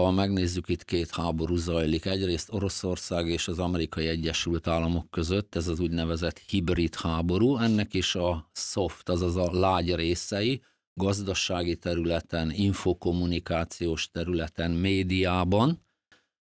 ha 0.00 0.10
megnézzük, 0.10 0.68
itt 0.68 0.84
két 0.84 1.10
háború 1.10 1.56
zajlik. 1.56 2.04
Egyrészt 2.04 2.52
Oroszország 2.52 3.28
és 3.28 3.48
az 3.48 3.58
Amerikai 3.58 4.06
Egyesült 4.06 4.66
Államok 4.66 5.10
között, 5.10 5.54
ez 5.54 5.68
az 5.68 5.80
úgynevezett 5.80 6.38
hibrid 6.38 6.94
háború. 6.94 7.56
Ennek 7.56 7.94
is 7.94 8.14
a 8.14 8.50
soft, 8.52 9.08
azaz 9.08 9.36
a 9.36 9.52
lágy 9.52 9.94
részei, 9.94 10.62
gazdasági 10.94 11.76
területen, 11.76 12.50
infokommunikációs 12.50 14.10
területen, 14.10 14.70
médiában, 14.70 15.82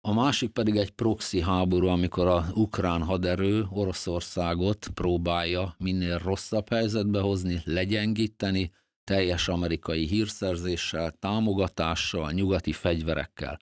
a 0.06 0.12
másik 0.12 0.50
pedig 0.50 0.76
egy 0.76 0.90
proxy 0.90 1.40
háború, 1.40 1.86
amikor 1.86 2.26
a 2.26 2.46
ukrán 2.54 3.02
haderő 3.02 3.66
Oroszországot 3.70 4.88
próbálja 4.94 5.74
minél 5.78 6.18
rosszabb 6.18 6.68
helyzetbe 6.68 7.20
hozni, 7.20 7.60
legyengíteni, 7.64 8.72
teljes 9.04 9.48
amerikai 9.48 10.06
hírszerzéssel, 10.06 11.10
támogatással, 11.18 12.32
nyugati 12.32 12.72
fegyverekkel. 12.72 13.58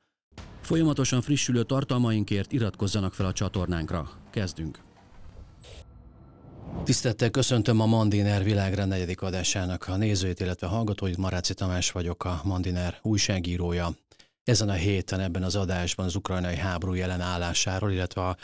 Folyamatosan 0.60 1.20
frissülő 1.20 1.62
tartalmainkért 1.62 2.52
iratkozzanak 2.52 3.14
fel 3.14 3.26
a 3.26 3.32
csatornánkra. 3.32 4.10
Kezdünk! 4.30 4.78
Tisztettel 6.84 7.30
köszöntöm 7.30 7.80
a 7.80 7.86
Mandiner 7.86 8.44
világra 8.44 8.84
negyedik 8.84 9.22
adásának 9.22 9.88
a 9.88 9.96
nézőit, 9.96 10.40
illetve 10.40 10.66
hallgatóit. 10.66 11.16
Maráci 11.16 11.54
Tamás 11.54 11.90
vagyok, 11.90 12.24
a 12.24 12.40
Mandiner 12.44 12.98
újságírója. 13.02 13.90
Ezen 14.44 14.68
a 14.68 14.72
héten 14.72 15.20
ebben 15.20 15.42
az 15.42 15.56
adásban 15.56 16.06
az 16.06 16.14
ukrajnai 16.14 16.56
háború 16.56 16.94
jelen 16.94 17.20
állásáról, 17.20 17.92
illetve 17.92 18.26
a 18.26 18.36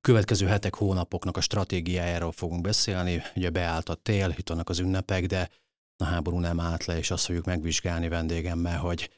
következő 0.00 0.46
hetek, 0.46 0.74
hónapoknak 0.74 1.36
a 1.36 1.40
stratégiájáról 1.40 2.32
fogunk 2.32 2.60
beszélni. 2.60 3.22
Ugye 3.34 3.50
beállt 3.50 3.88
a 3.88 3.94
tél, 3.94 4.34
itt 4.36 4.48
vannak 4.48 4.68
az 4.68 4.78
ünnepek, 4.78 5.26
de 5.26 5.48
a 5.96 6.04
háború 6.04 6.38
nem 6.38 6.60
állt 6.60 6.84
le, 6.84 6.98
és 6.98 7.10
azt 7.10 7.24
fogjuk 7.24 7.44
megvizsgálni 7.44 8.08
vendégemmel, 8.08 8.78
hogy 8.78 9.10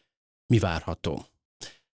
mi 0.47 0.59
várható. 0.59 1.27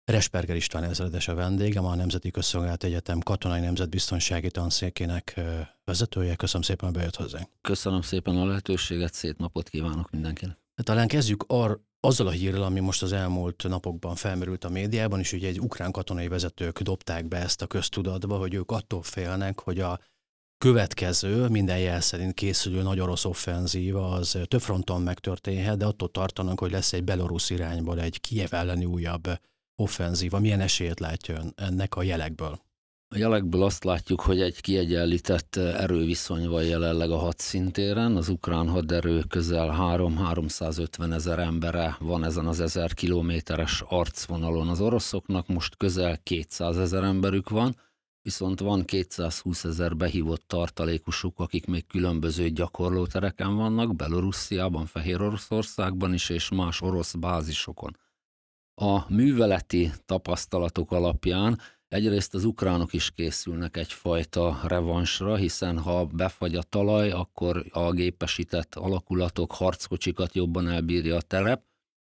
Resperger 0.04 0.56
István 0.56 0.84
ezredes 0.84 1.28
a 1.28 1.34
vendégem, 1.34 1.84
a 1.84 1.94
Nemzeti 1.94 2.30
Közszolgálat 2.30 2.84
Egyetem 2.84 3.20
Katonai 3.20 3.60
Nemzetbiztonsági 3.60 4.50
Tanszékének 4.50 5.40
vezetője. 5.84 6.36
Köszönöm 6.36 6.62
szépen, 6.62 6.88
hogy 6.88 6.98
bejött 6.98 7.16
hozzánk. 7.16 7.48
Köszönöm 7.60 8.00
szépen 8.00 8.36
a 8.36 8.44
lehetőséget, 8.44 9.14
szép 9.14 9.38
napot 9.38 9.68
kívánok 9.68 10.10
mindenkinek. 10.10 10.58
Talán 10.82 11.08
kezdjük 11.08 11.44
ar, 11.46 11.80
azzal 12.00 12.26
a 12.26 12.30
hírrel, 12.30 12.62
ami 12.62 12.80
most 12.80 13.02
az 13.02 13.12
elmúlt 13.12 13.64
napokban 13.68 14.14
felmerült 14.14 14.64
a 14.64 14.68
médiában, 14.68 15.18
és 15.18 15.32
ugye 15.32 15.48
egy 15.48 15.60
ukrán 15.60 15.92
katonai 15.92 16.28
vezetők 16.28 16.80
dobták 16.80 17.28
be 17.28 17.36
ezt 17.36 17.62
a 17.62 17.66
köztudatba, 17.66 18.38
hogy 18.38 18.54
ők 18.54 18.70
attól 18.70 19.02
félnek, 19.02 19.60
hogy 19.60 19.80
a 19.80 19.98
következő, 20.64 21.48
minden 21.48 21.78
jel 21.78 22.00
szerint 22.00 22.34
készülő 22.34 22.82
nagy 22.82 23.00
orosz 23.00 23.24
offenzíva 23.24 24.10
az 24.10 24.38
több 24.48 24.60
fronton 24.60 25.02
megtörténhet, 25.02 25.76
de 25.76 25.84
attól 25.84 26.10
tartanak, 26.10 26.60
hogy 26.60 26.70
lesz 26.70 26.92
egy 26.92 27.04
belorusz 27.04 27.50
irányból 27.50 28.00
egy 28.00 28.20
Kiev 28.20 28.54
elleni 28.54 28.84
újabb 28.84 29.28
offenzíva. 29.76 30.38
Milyen 30.38 30.60
esélyt 30.60 31.00
látja 31.00 31.40
ennek 31.56 31.94
a 31.94 32.02
jelekből? 32.02 32.58
A 33.14 33.18
jelekből 33.18 33.62
azt 33.62 33.84
látjuk, 33.84 34.20
hogy 34.20 34.40
egy 34.40 34.60
kiegyenlített 34.60 35.56
erőviszony 35.56 36.48
van 36.48 36.64
jelenleg 36.64 37.10
a 37.10 37.18
hadszintéren. 37.18 38.16
Az 38.16 38.28
ukrán 38.28 38.68
haderő 38.68 39.22
közel 39.28 39.76
3-350 39.78 41.12
ezer 41.12 41.38
embere 41.38 41.96
van 42.00 42.24
ezen 42.24 42.46
az 42.46 42.60
ezer 42.60 42.94
kilométeres 42.94 43.82
arcvonalon. 43.88 44.68
Az 44.68 44.80
oroszoknak 44.80 45.46
most 45.46 45.76
közel 45.76 46.18
200 46.22 46.78
ezer 46.78 47.02
emberük 47.02 47.48
van, 47.48 47.76
viszont 48.24 48.60
van 48.60 48.84
220 48.84 49.64
ezer 49.64 49.96
behívott 49.96 50.42
tartalékusuk, 50.46 51.38
akik 51.40 51.66
még 51.66 51.86
különböző 51.86 52.48
gyakorlótereken 52.48 53.56
vannak, 53.56 53.96
Belorussziában, 53.96 54.86
Fehér 54.86 55.20
Oroszországban 55.20 56.14
is, 56.14 56.28
és 56.28 56.48
más 56.48 56.80
orosz 56.80 57.14
bázisokon. 57.14 57.96
A 58.74 59.12
műveleti 59.12 59.92
tapasztalatok 60.04 60.92
alapján 60.92 61.58
egyrészt 61.88 62.34
az 62.34 62.44
ukránok 62.44 62.92
is 62.92 63.10
készülnek 63.10 63.76
egyfajta 63.76 64.60
revansra, 64.62 65.36
hiszen 65.36 65.78
ha 65.78 66.04
befagy 66.04 66.54
a 66.54 66.62
talaj, 66.62 67.10
akkor 67.10 67.66
a 67.70 67.92
gépesített 67.92 68.74
alakulatok, 68.74 69.52
harckocsikat 69.52 70.34
jobban 70.34 70.68
elbírja 70.68 71.16
a 71.16 71.22
terep, 71.22 71.62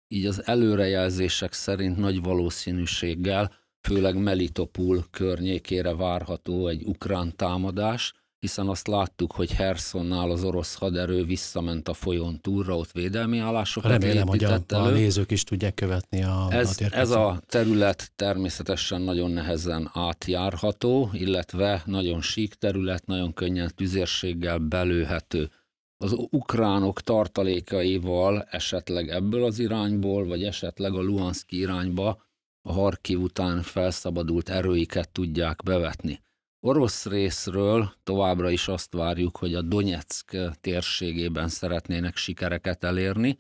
így 0.09 0.27
az 0.27 0.47
előrejelzések 0.47 1.53
szerint 1.53 1.97
nagy 1.97 2.23
valószínűséggel 2.23 3.60
főleg 3.81 4.17
Melitopul 4.17 5.05
környékére 5.11 5.95
várható 5.95 6.69
egy 6.69 6.83
ukrán 6.85 7.37
támadás, 7.37 8.15
hiszen 8.41 8.69
azt 8.69 8.87
láttuk, 8.87 9.33
hogy 9.33 9.53
Hersonnál 9.53 10.31
az 10.31 10.45
orosz 10.45 10.75
haderő 10.75 11.25
visszament 11.25 11.89
a 11.89 11.95
folyón 11.95 12.41
túlra, 12.41 12.77
ott 12.77 12.93
védelmi 12.93 13.39
állásokat 13.39 13.91
Remélem, 13.91 14.27
hogy 14.27 14.45
a, 14.45 14.61
elő. 14.69 14.91
a 14.91 14.91
nézők 14.91 15.31
is 15.31 15.45
tudják 15.45 15.75
követni 15.75 16.23
a, 16.23 16.47
ez, 16.51 16.77
a 16.81 16.97
ez 16.97 17.11
a 17.11 17.41
terület 17.47 18.13
természetesen 18.17 19.01
nagyon 19.01 19.31
nehezen 19.31 19.91
átjárható, 19.93 21.11
illetve 21.13 21.83
nagyon 21.87 22.21
sík 22.21 22.55
terület, 22.55 23.07
nagyon 23.07 23.33
könnyen 23.33 23.73
tüzérséggel 23.75 24.59
belőhető. 24.59 25.51
Az 25.97 26.13
ukránok 26.31 27.01
tartalékaival 27.01 28.43
esetleg 28.51 29.09
ebből 29.09 29.45
az 29.45 29.59
irányból, 29.59 30.27
vagy 30.27 30.45
esetleg 30.45 30.95
a 30.95 31.01
Luhanszki 31.01 31.59
irányba 31.59 32.23
a 32.63 32.73
Harkiv 32.73 33.21
után 33.21 33.63
felszabadult 33.63 34.49
erőiket 34.49 35.11
tudják 35.11 35.63
bevetni. 35.63 36.21
Orosz 36.61 37.07
részről 37.07 37.93
továbbra 38.03 38.51
is 38.51 38.69
azt 38.69 38.93
várjuk, 38.93 39.37
hogy 39.37 39.55
a 39.55 39.63
Donetsk 39.63 40.37
térségében 40.61 41.49
szeretnének 41.49 42.17
sikereket 42.17 42.85
elérni. 42.85 43.39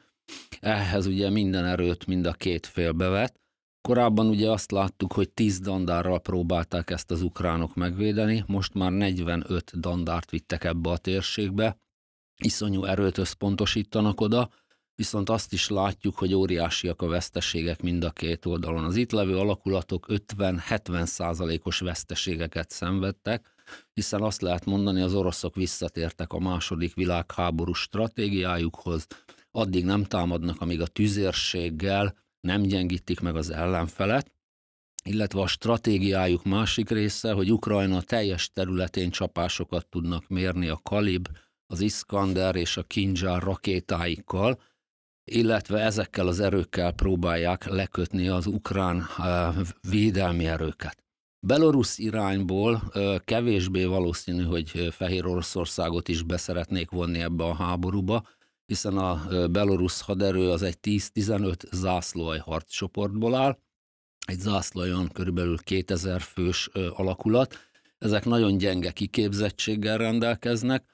Ehhez 0.60 1.06
ugye 1.06 1.30
minden 1.30 1.64
erőt 1.64 2.06
mind 2.06 2.26
a 2.26 2.32
két 2.32 2.66
fél 2.66 2.92
bevet. 2.92 3.40
Korábban 3.80 4.26
ugye 4.26 4.50
azt 4.50 4.70
láttuk, 4.70 5.12
hogy 5.12 5.30
10 5.30 5.60
dandárral 5.60 6.20
próbálták 6.20 6.90
ezt 6.90 7.10
az 7.10 7.22
ukránok 7.22 7.74
megvédeni, 7.74 8.44
most 8.46 8.74
már 8.74 8.92
45 8.92 9.80
dandárt 9.80 10.30
vittek 10.30 10.64
ebbe 10.64 10.90
a 10.90 10.98
térségbe, 10.98 11.78
iszonyú 12.44 12.84
erőt 12.84 13.18
összpontosítanak 13.18 14.20
oda, 14.20 14.50
viszont 15.00 15.28
azt 15.28 15.52
is 15.52 15.68
látjuk, 15.68 16.18
hogy 16.18 16.34
óriásiak 16.34 17.02
a 17.02 17.08
veszteségek 17.08 17.82
mind 17.82 18.04
a 18.04 18.10
két 18.10 18.46
oldalon. 18.46 18.84
Az 18.84 18.96
itt 18.96 19.10
levő 19.10 19.36
alakulatok 19.36 20.06
50-70 20.08 21.04
százalékos 21.04 21.78
veszteségeket 21.78 22.70
szenvedtek, 22.70 23.54
hiszen 23.92 24.22
azt 24.22 24.40
lehet 24.40 24.64
mondani, 24.64 25.00
az 25.00 25.14
oroszok 25.14 25.54
visszatértek 25.54 26.32
a 26.32 26.38
második 26.38 26.94
világháború 26.94 27.72
stratégiájukhoz, 27.72 29.06
addig 29.50 29.84
nem 29.84 30.04
támadnak, 30.04 30.60
amíg 30.60 30.80
a 30.80 30.86
tüzérséggel 30.86 32.14
nem 32.40 32.62
gyengítik 32.62 33.20
meg 33.20 33.36
az 33.36 33.50
ellenfelet, 33.50 34.32
illetve 35.04 35.40
a 35.40 35.46
stratégiájuk 35.46 36.44
másik 36.44 36.90
része, 36.90 37.32
hogy 37.32 37.52
Ukrajna 37.52 38.02
teljes 38.02 38.50
területén 38.52 39.10
csapásokat 39.10 39.86
tudnak 39.86 40.28
mérni 40.28 40.68
a 40.68 40.80
Kalib, 40.82 41.28
az 41.66 41.80
Iskander 41.80 42.56
és 42.56 42.76
a 42.76 42.82
Kinzsár 42.82 43.42
rakétáikkal, 43.42 44.58
illetve 45.30 45.78
ezekkel 45.78 46.26
az 46.26 46.40
erőkkel 46.40 46.92
próbálják 46.92 47.68
lekötni 47.68 48.28
az 48.28 48.46
ukrán 48.46 49.06
védelmi 49.90 50.46
erőket. 50.46 51.02
Belarus 51.46 51.98
irányból 51.98 52.92
kevésbé 53.24 53.84
valószínű, 53.84 54.42
hogy 54.42 54.70
eh, 54.74 54.90
Fehér 54.90 55.26
Oroszországot 55.26 56.08
is 56.08 56.22
beszeretnék 56.22 56.90
vonni 56.90 57.18
ebbe 57.18 57.44
a 57.44 57.54
háborúba, 57.54 58.22
hiszen 58.66 58.96
a 58.96 59.22
belorusz 59.48 60.00
haderő 60.00 60.50
az 60.50 60.62
egy 60.62 60.78
10-15 60.82 61.72
zászlóaj 61.72 62.38
harccsoportból 62.38 63.34
áll, 63.34 63.58
egy 64.26 64.38
zászlajon 64.38 65.08
körülbelül 65.08 65.58
2000 65.58 66.20
fős 66.20 66.70
alakulat. 66.94 67.58
Ezek 67.98 68.24
nagyon 68.24 68.58
gyenge 68.58 68.90
kiképzettséggel 68.90 69.98
rendelkeznek, 69.98 70.84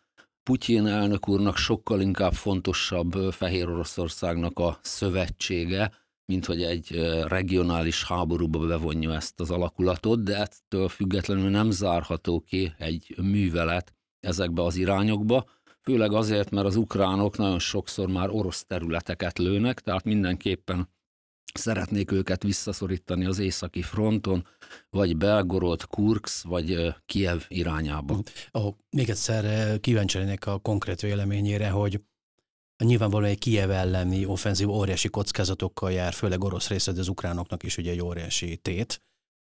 Putyin 0.50 0.86
elnök 0.86 1.28
úrnak 1.28 1.56
sokkal 1.56 2.00
inkább 2.00 2.32
fontosabb 2.32 3.12
Fehér 3.32 3.68
Oroszországnak 3.68 4.58
a 4.58 4.78
szövetsége, 4.82 5.92
mint 6.24 6.46
hogy 6.46 6.62
egy 6.62 6.90
regionális 7.28 8.04
háborúba 8.04 8.66
bevonja 8.66 9.14
ezt 9.14 9.40
az 9.40 9.50
alakulatot, 9.50 10.22
de 10.22 10.36
ettől 10.36 10.88
függetlenül 10.88 11.50
nem 11.50 11.70
zárható 11.70 12.40
ki 12.40 12.74
egy 12.78 13.14
művelet 13.22 13.94
ezekbe 14.20 14.62
az 14.62 14.76
irányokba, 14.76 15.44
főleg 15.82 16.12
azért, 16.12 16.50
mert 16.50 16.66
az 16.66 16.76
ukránok 16.76 17.36
nagyon 17.36 17.58
sokszor 17.58 18.08
már 18.08 18.30
orosz 18.30 18.64
területeket 18.64 19.38
lőnek, 19.38 19.80
tehát 19.80 20.04
mindenképpen 20.04 20.88
szeretnék 21.56 22.10
őket 22.10 22.42
visszaszorítani 22.42 23.24
az 23.24 23.38
északi 23.38 23.82
fronton, 23.82 24.46
vagy 24.90 25.16
Belgorod, 25.16 25.84
Kurks, 25.84 26.42
vagy 26.42 26.94
Kiev 27.06 27.40
irányába. 27.48 28.18
Oh, 28.50 28.74
még 28.90 29.10
egyszer 29.10 29.80
kíváncsi 29.80 30.18
lennék 30.18 30.46
a 30.46 30.58
konkrét 30.58 31.00
véleményére, 31.00 31.68
hogy 31.68 32.00
nyilvánvalóan 32.84 33.30
egy 33.30 33.38
Kiev 33.38 33.70
elleni 33.70 34.24
offenzív 34.24 34.70
óriási 34.70 35.08
kockázatokkal 35.08 35.92
jár, 35.92 36.12
főleg 36.12 36.44
orosz 36.44 36.68
része, 36.68 36.92
de 36.92 37.00
az 37.00 37.08
ukránoknak 37.08 37.62
is 37.62 37.76
ugye 37.76 37.90
egy 37.90 38.02
óriási 38.02 38.56
tét. 38.56 39.02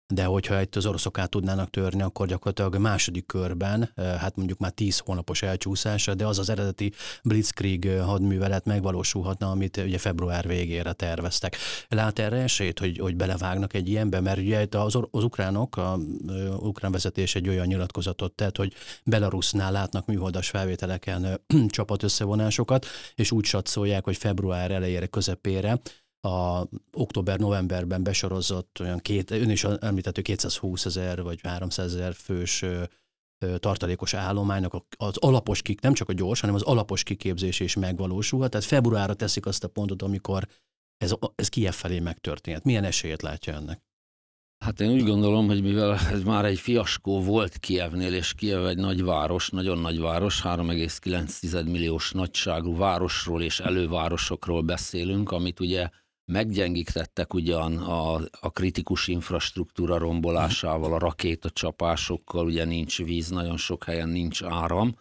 De 0.08 0.24
hogyha 0.24 0.60
itt 0.60 0.76
az 0.76 0.86
oroszok 0.86 1.18
át 1.18 1.30
tudnának 1.30 1.70
törni, 1.70 2.02
akkor 2.02 2.26
gyakorlatilag 2.26 2.74
a 2.74 2.78
második 2.78 3.26
körben, 3.26 3.90
hát 3.96 4.36
mondjuk 4.36 4.58
már 4.58 4.70
tíz 4.70 4.98
hónapos 4.98 5.42
elcsúszása, 5.42 6.14
de 6.14 6.26
az 6.26 6.38
az 6.38 6.48
eredeti 6.48 6.92
Blitzkrieg 7.22 8.00
hadművelet 8.04 8.64
megvalósulhatna, 8.64 9.50
amit 9.50 9.76
ugye 9.76 9.98
február 9.98 10.46
végére 10.46 10.92
terveztek. 10.92 11.56
Lát 11.88 12.18
erre 12.18 12.36
esélyt, 12.36 12.78
hogy, 12.78 12.98
hogy 12.98 13.16
belevágnak 13.16 13.74
egy 13.74 13.88
ilyenbe, 13.88 14.20
mert 14.20 14.38
ugye 14.38 14.66
az, 14.70 14.98
az 15.10 15.24
ukránok, 15.24 15.76
a, 15.76 15.92
a 15.92 15.98
ukrán 16.58 16.92
vezetés 16.92 17.34
egy 17.34 17.48
olyan 17.48 17.66
nyilatkozatot 17.66 18.32
tett, 18.32 18.56
hogy 18.56 18.72
Belarusnál 19.04 19.72
látnak 19.72 20.06
műholdas 20.06 20.48
felvételeken 20.48 21.40
csapat 21.66 22.02
összevonásokat, 22.02 22.86
és 23.14 23.30
úgy 23.30 23.44
satszolják, 23.44 24.04
hogy 24.04 24.16
február 24.16 24.70
elejére, 24.70 25.06
közepére 25.06 25.80
a 26.20 26.66
október-novemberben 26.92 28.02
besorozott 28.02 28.78
olyan 28.80 28.98
két, 28.98 29.30
ön 29.30 29.50
is 29.50 29.64
említett, 29.64 30.22
220 30.22 30.84
ezer 30.84 31.22
vagy 31.22 31.40
300 31.42 31.94
ezer 31.94 32.14
fős 32.14 32.64
tartalékos 33.58 34.14
állománynak 34.14 34.84
az 34.96 35.16
alapos 35.16 35.62
kik, 35.62 35.80
nem 35.80 35.94
csak 35.94 36.08
a 36.08 36.12
gyors, 36.12 36.40
hanem 36.40 36.54
az 36.54 36.62
alapos 36.62 37.02
kiképzés 37.02 37.60
is 37.60 37.74
megvalósulhat. 37.74 38.50
Tehát 38.50 38.66
februárra 38.66 39.14
teszik 39.14 39.46
azt 39.46 39.64
a 39.64 39.68
pontot, 39.68 40.02
amikor 40.02 40.46
ez, 40.96 41.12
ez 41.34 41.48
Kiev 41.48 41.72
felé 41.72 41.98
megtörténhet. 41.98 42.64
Milyen 42.64 42.84
esélyet 42.84 43.22
látja 43.22 43.54
ennek? 43.54 43.84
Hát 44.64 44.80
én 44.80 44.90
úgy 44.90 45.04
gondolom, 45.04 45.46
hogy 45.46 45.62
mivel 45.62 45.94
ez 45.94 46.22
már 46.22 46.44
egy 46.44 46.58
fiaskó 46.58 47.20
volt 47.20 47.58
Kievnél, 47.58 48.14
és 48.14 48.34
Kiev 48.34 48.66
egy 48.66 48.76
nagy 48.76 49.02
város, 49.02 49.50
nagyon 49.50 49.78
nagy 49.78 50.00
város, 50.00 50.42
3,9 50.42 51.64
milliós 51.64 52.12
nagyságú 52.12 52.76
városról 52.76 53.42
és 53.42 53.60
elővárosokról 53.60 54.62
beszélünk, 54.62 55.30
amit 55.30 55.60
ugye 55.60 55.88
meggyengítettek 56.26 57.34
ugyan 57.34 57.76
a, 57.76 58.14
a 58.40 58.50
kritikus 58.52 59.08
infrastruktúra 59.08 59.98
rombolásával, 59.98 60.92
a 60.92 60.98
rakétacsapásokkal, 60.98 62.46
ugye 62.46 62.64
nincs 62.64 63.02
víz, 63.02 63.30
nagyon 63.30 63.56
sok 63.56 63.84
helyen 63.84 64.08
nincs 64.08 64.42
áram, 64.42 64.94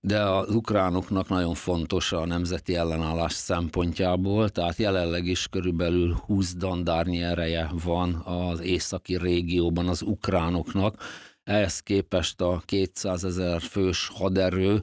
de 0.00 0.22
az 0.22 0.54
ukránoknak 0.54 1.28
nagyon 1.28 1.54
fontos 1.54 2.12
a 2.12 2.26
nemzeti 2.26 2.74
ellenállás 2.74 3.32
szempontjából, 3.32 4.48
tehát 4.48 4.76
jelenleg 4.76 5.26
is 5.26 5.48
körülbelül 5.48 6.14
20 6.14 6.54
dandárnyi 6.54 7.22
ereje 7.22 7.70
van 7.84 8.14
az 8.14 8.60
északi 8.60 9.16
régióban 9.16 9.88
az 9.88 10.02
ukránoknak, 10.02 11.02
ehhez 11.44 11.80
képest 11.80 12.40
a 12.40 12.62
200 12.64 13.24
ezer 13.24 13.60
fős 13.60 14.08
haderő 14.14 14.82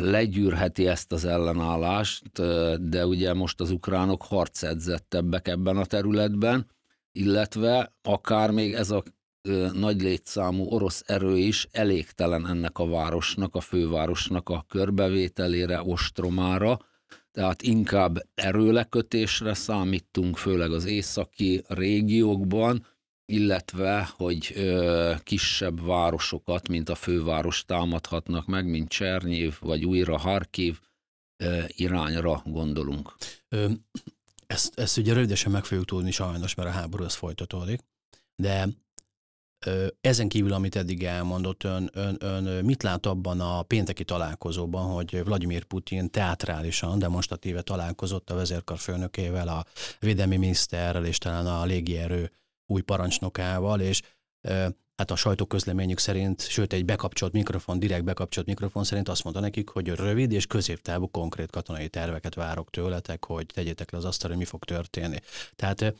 legyűrheti 0.00 0.86
ezt 0.86 1.12
az 1.12 1.24
ellenállást, 1.24 2.40
de 2.88 3.06
ugye 3.06 3.34
most 3.34 3.60
az 3.60 3.70
ukránok 3.70 4.22
harcedzettebbek 4.22 5.48
ebben 5.48 5.76
a 5.76 5.84
területben, 5.84 6.66
illetve 7.12 7.94
akár 8.02 8.50
még 8.50 8.74
ez 8.74 8.90
a 8.90 9.02
nagy 9.72 10.02
létszámú 10.02 10.64
orosz 10.64 11.02
erő 11.06 11.36
is 11.36 11.68
elégtelen 11.72 12.46
ennek 12.46 12.78
a 12.78 12.88
városnak, 12.88 13.54
a 13.54 13.60
fővárosnak 13.60 14.48
a 14.48 14.64
körbevételére, 14.68 15.82
ostromára, 15.82 16.78
tehát 17.32 17.62
inkább 17.62 18.18
erőlekötésre 18.34 19.54
számítunk, 19.54 20.36
főleg 20.36 20.72
az 20.72 20.84
északi 20.84 21.62
régiókban, 21.68 22.86
illetve 23.30 24.10
hogy 24.16 24.52
ö, 24.54 25.14
kisebb 25.22 25.84
városokat, 25.84 26.68
mint 26.68 26.88
a 26.88 26.94
főváros 26.94 27.64
támadhatnak 27.64 28.46
meg, 28.46 28.66
mint 28.66 28.88
Csernyév 28.88 29.56
vagy 29.60 29.84
újra 29.84 30.18
Harkiv 30.18 30.80
ö, 31.42 31.62
irányra 31.66 32.42
gondolunk. 32.44 33.16
Ö, 33.48 33.70
ezt, 34.46 34.78
ezt 34.78 34.96
ugye 34.96 35.12
rövidesen 35.12 35.52
meg 35.52 35.64
fogjuk 35.64 35.86
tudni 35.86 36.10
sajnos, 36.10 36.54
mert 36.54 36.68
a 36.68 36.72
háború 36.72 37.04
az 37.04 37.14
folytatódik, 37.14 37.80
de 38.36 38.68
ö, 39.66 39.86
ezen 40.00 40.28
kívül, 40.28 40.52
amit 40.52 40.76
eddig 40.76 41.04
elmondott, 41.04 41.64
ön, 41.64 41.90
ön, 41.92 42.16
ön 42.20 42.64
mit 42.64 42.82
lát 42.82 43.06
abban 43.06 43.40
a 43.40 43.62
pénteki 43.62 44.04
találkozóban, 44.04 44.92
hogy 44.92 45.24
Vladimir 45.24 45.64
Putin 45.64 46.10
teátrálisan, 46.10 46.98
demonstratíve 46.98 47.62
találkozott 47.62 48.30
a 48.30 48.34
vezérkar 48.34 48.78
főnökével, 48.78 49.48
a 49.48 49.64
védelmi 49.98 50.36
miniszterrel 50.36 51.04
és 51.04 51.18
talán 51.18 51.46
a 51.46 51.64
légierő 51.64 52.30
új 52.70 52.80
parancsnokával, 52.80 53.80
és 53.80 54.02
hát 54.96 55.10
a 55.10 55.16
sajtóközleményük 55.16 55.98
szerint, 55.98 56.48
sőt 56.48 56.72
egy 56.72 56.84
bekapcsolt 56.84 57.32
mikrofon, 57.32 57.78
direkt 57.78 58.04
bekapcsolt 58.04 58.46
mikrofon 58.46 58.84
szerint 58.84 59.08
azt 59.08 59.24
mondta 59.24 59.42
nekik, 59.42 59.68
hogy 59.68 59.88
rövid 59.88 60.32
és 60.32 60.46
középtávú 60.46 61.08
konkrét 61.08 61.50
katonai 61.50 61.88
terveket 61.88 62.34
várok 62.34 62.70
tőletek, 62.70 63.24
hogy 63.24 63.46
tegyétek 63.46 63.90
le 63.90 63.98
az 63.98 64.04
asztalra, 64.04 64.34
hogy 64.34 64.44
mi 64.44 64.50
fog 64.50 64.64
történni. 64.64 65.18
Tehát 65.56 65.94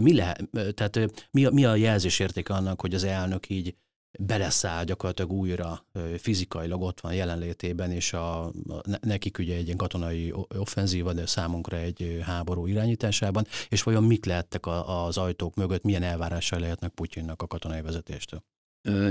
mi, 0.00 0.14
lehet, 0.14 0.48
tehát 0.74 1.28
mi, 1.30 1.44
a, 1.44 1.50
mi 1.50 1.64
a 1.64 1.74
jelzésérték 1.74 2.48
annak, 2.48 2.80
hogy 2.80 2.94
az 2.94 3.04
elnök 3.04 3.48
így 3.48 3.74
beleszáll 4.18 4.84
gyakorlatilag 4.84 5.32
újra 5.32 5.84
fizikailag 6.16 6.82
ott 6.82 7.00
van 7.00 7.14
jelenlétében, 7.14 7.90
és 7.90 8.12
a, 8.12 8.52
nekik 9.00 9.38
ugye 9.38 9.56
egy 9.56 9.64
ilyen 9.64 9.76
katonai 9.76 10.34
offenzíva, 10.58 11.12
de 11.12 11.26
számunkra 11.26 11.76
egy 11.76 12.18
háború 12.22 12.66
irányításában, 12.66 13.46
és 13.68 13.82
vajon 13.82 14.04
mik 14.04 14.24
lehettek 14.24 14.66
a, 14.66 15.04
az 15.06 15.16
ajtók 15.16 15.54
mögött, 15.54 15.82
milyen 15.82 16.02
elvárásai 16.02 16.60
lehetnek 16.60 16.90
Putyinnak 16.90 17.42
a 17.42 17.46
katonai 17.46 17.82
vezetéstől? 17.82 18.42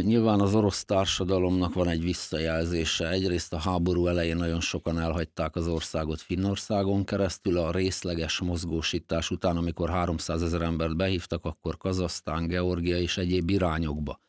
Nyilván 0.02 0.40
az 0.40 0.56
orosz 0.56 0.86
társadalomnak 0.86 1.74
van 1.74 1.88
egy 1.88 2.02
visszajelzése. 2.02 3.10
Egyrészt 3.10 3.54
a 3.54 3.58
háború 3.58 4.08
elején 4.08 4.36
nagyon 4.36 4.62
sokan 4.62 5.00
elhagyták 5.00 5.56
az 5.56 5.68
országot 5.68 6.22
Finnországon 6.22 7.06
keresztül, 7.06 7.58
a 7.58 7.72
részleges 7.72 8.40
mozgósítás 8.40 9.32
után, 9.32 9.58
amikor 9.58 9.90
300 9.90 10.42
ezer 10.42 10.62
embert 10.62 10.96
behívtak, 10.96 11.46
akkor 11.46 11.78
Kazasztán, 11.78 12.48
Georgia 12.48 12.98
és 12.98 13.18
egyéb 13.18 13.50
irányokba. 13.50 14.22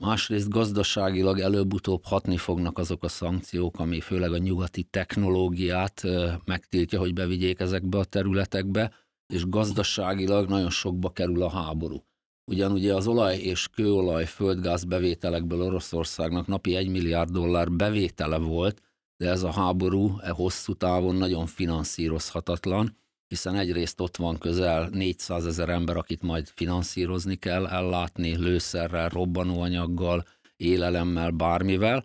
Másrészt 0.00 0.48
gazdaságilag 0.48 1.38
előbb-utóbb 1.38 2.04
hatni 2.04 2.36
fognak 2.36 2.78
azok 2.78 3.04
a 3.04 3.08
szankciók, 3.08 3.78
ami 3.78 4.00
főleg 4.00 4.32
a 4.32 4.38
nyugati 4.38 4.82
technológiát 4.82 6.02
megtiltja, 6.44 6.98
hogy 6.98 7.12
bevigyék 7.12 7.60
ezekbe 7.60 7.98
a 7.98 8.04
területekbe, 8.04 8.92
és 9.26 9.48
gazdaságilag 9.48 10.48
nagyon 10.48 10.70
sokba 10.70 11.10
kerül 11.10 11.42
a 11.42 11.50
háború. 11.50 12.04
Ugyan 12.50 12.72
ugye 12.72 12.94
az 12.94 13.06
olaj 13.06 13.38
és 13.38 13.68
kőolaj 13.68 14.26
földgáz 14.26 14.84
bevételekből 14.84 15.62
Oroszországnak 15.62 16.46
napi 16.46 16.76
1 16.76 16.88
milliárd 16.88 17.30
dollár 17.30 17.72
bevétele 17.72 18.38
volt, 18.38 18.82
de 19.16 19.28
ez 19.28 19.42
a 19.42 19.52
háború 19.52 20.18
e 20.22 20.30
hosszú 20.30 20.74
távon 20.74 21.14
nagyon 21.14 21.46
finanszírozhatatlan, 21.46 22.96
hiszen 23.30 23.56
egyrészt 23.56 24.00
ott 24.00 24.16
van 24.16 24.38
közel 24.38 24.88
400 24.92 25.46
ezer 25.46 25.68
ember, 25.68 25.96
akit 25.96 26.22
majd 26.22 26.48
finanszírozni 26.54 27.36
kell, 27.36 27.66
ellátni 27.66 28.36
lőszerrel, 28.36 29.08
robbanóanyaggal, 29.08 30.24
élelemmel, 30.56 31.30
bármivel. 31.30 32.04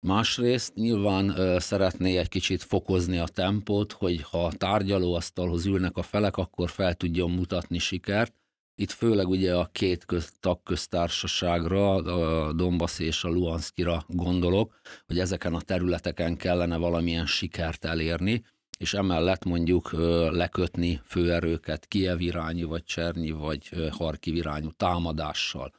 Másrészt 0.00 0.74
nyilván 0.74 1.38
ö, 1.38 1.56
szeretné 1.58 2.16
egy 2.16 2.28
kicsit 2.28 2.62
fokozni 2.62 3.18
a 3.18 3.26
tempót, 3.26 3.92
hogy 3.92 4.22
ha 4.22 4.52
tárgyalóasztalhoz 4.52 5.66
ülnek 5.66 5.96
a 5.96 6.02
felek, 6.02 6.36
akkor 6.36 6.70
fel 6.70 6.94
tudjon 6.94 7.30
mutatni 7.30 7.78
sikert. 7.78 8.34
Itt 8.74 8.90
főleg 8.90 9.28
ugye 9.28 9.54
a 9.54 9.68
két 9.72 10.04
köz, 10.04 10.32
tagköztársaságra, 10.40 11.94
a 11.94 12.52
Donbass 12.52 12.98
és 12.98 13.24
a 13.24 13.28
Luanskira 13.28 14.04
gondolok, 14.08 14.80
hogy 15.06 15.18
ezeken 15.18 15.54
a 15.54 15.60
területeken 15.60 16.36
kellene 16.36 16.76
valamilyen 16.76 17.26
sikert 17.26 17.84
elérni 17.84 18.42
és 18.78 18.94
emellett 18.94 19.44
mondjuk 19.44 19.92
lekötni 20.30 21.00
főerőket 21.04 21.86
Kiev 21.86 22.20
irányú, 22.20 22.68
vagy 22.68 22.84
Csernyi, 22.84 23.30
vagy 23.30 23.90
Harkiv 23.90 24.34
irányú 24.34 24.70
támadással. 24.70 25.72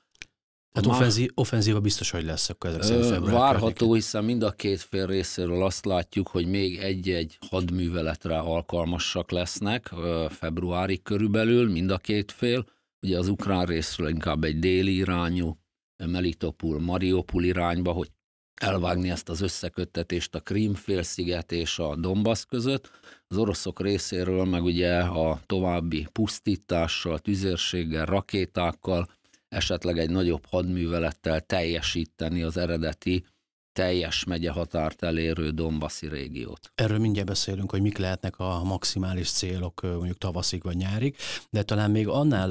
Hát 0.74 0.86
Már, 0.86 0.96
offenzí, 0.96 1.28
offenzíva 1.34 1.80
biztos, 1.80 2.10
hogy 2.10 2.24
lesz 2.24 2.50
akkor 2.50 2.70
ezek 2.70 2.84
szerint 2.84 3.30
Várható, 3.30 3.60
környéken. 3.60 3.94
hiszen 3.94 4.24
mind 4.24 4.44
a 4.44 4.52
két 4.52 4.82
fél 4.82 5.06
részéről 5.06 5.64
azt 5.64 5.86
látjuk, 5.86 6.28
hogy 6.28 6.48
még 6.48 6.78
egy-egy 6.78 7.38
hadműveletre 7.50 8.38
alkalmasak 8.40 9.32
lesznek 9.32 9.94
februári 10.30 11.02
körülbelül, 11.02 11.72
mind 11.72 11.92
a 11.92 11.98
két 11.98 12.32
fél. 12.32 12.66
Ugye 13.02 13.18
az 13.18 13.28
ukrán 13.28 13.66
részről 13.66 14.10
inkább 14.10 14.44
egy 14.44 14.60
déli 14.60 14.96
irányú, 14.96 15.58
Melitopol, 16.06 16.80
Mariupol 16.80 17.44
irányba, 17.44 17.92
hogy 17.92 18.12
elvágni 18.60 19.10
ezt 19.10 19.30
az 19.30 19.42
összeköttetést 19.42 20.36
a 20.36 20.40
Krím-félsziget 20.40 21.52
és 21.52 21.80
a 21.80 21.96
Donbass 21.96 22.46
között. 22.46 22.90
Az 23.28 23.38
oroszok 23.38 23.82
részéről 23.82 24.46
meg 24.46 24.64
ugye 24.64 25.00
a 25.00 25.40
további 25.46 26.08
pusztítással, 26.12 27.20
tüzérséggel, 27.20 28.06
rakétákkal, 28.06 29.10
esetleg 29.50 29.98
egy 29.98 30.10
nagyobb 30.10 30.46
hadművelettel 30.46 31.42
teljesíteni 31.42 32.42
az 32.42 32.58
eredeti 32.58 33.26
teljes 33.74 34.24
megye 34.24 34.52
határt 34.52 35.04
elérő 35.04 35.50
Dombaszi 35.50 36.08
régiót. 36.08 36.72
Erről 36.76 36.98
mindjárt 37.00 37.28
beszélünk, 37.28 37.72
hogy 37.72 37.82
mik 37.82 37.98
lehetnek 37.98 38.40
a 38.40 38.64
maximális 38.64 39.32
célok 39.32 39.82
mondjuk 39.82 40.18
tavaszig 40.18 40.64
vagy 40.64 40.76
nyárig, 40.76 41.16
de 41.50 41.64
talán 41.64 41.92
még 41.92 42.08
annál 42.08 42.50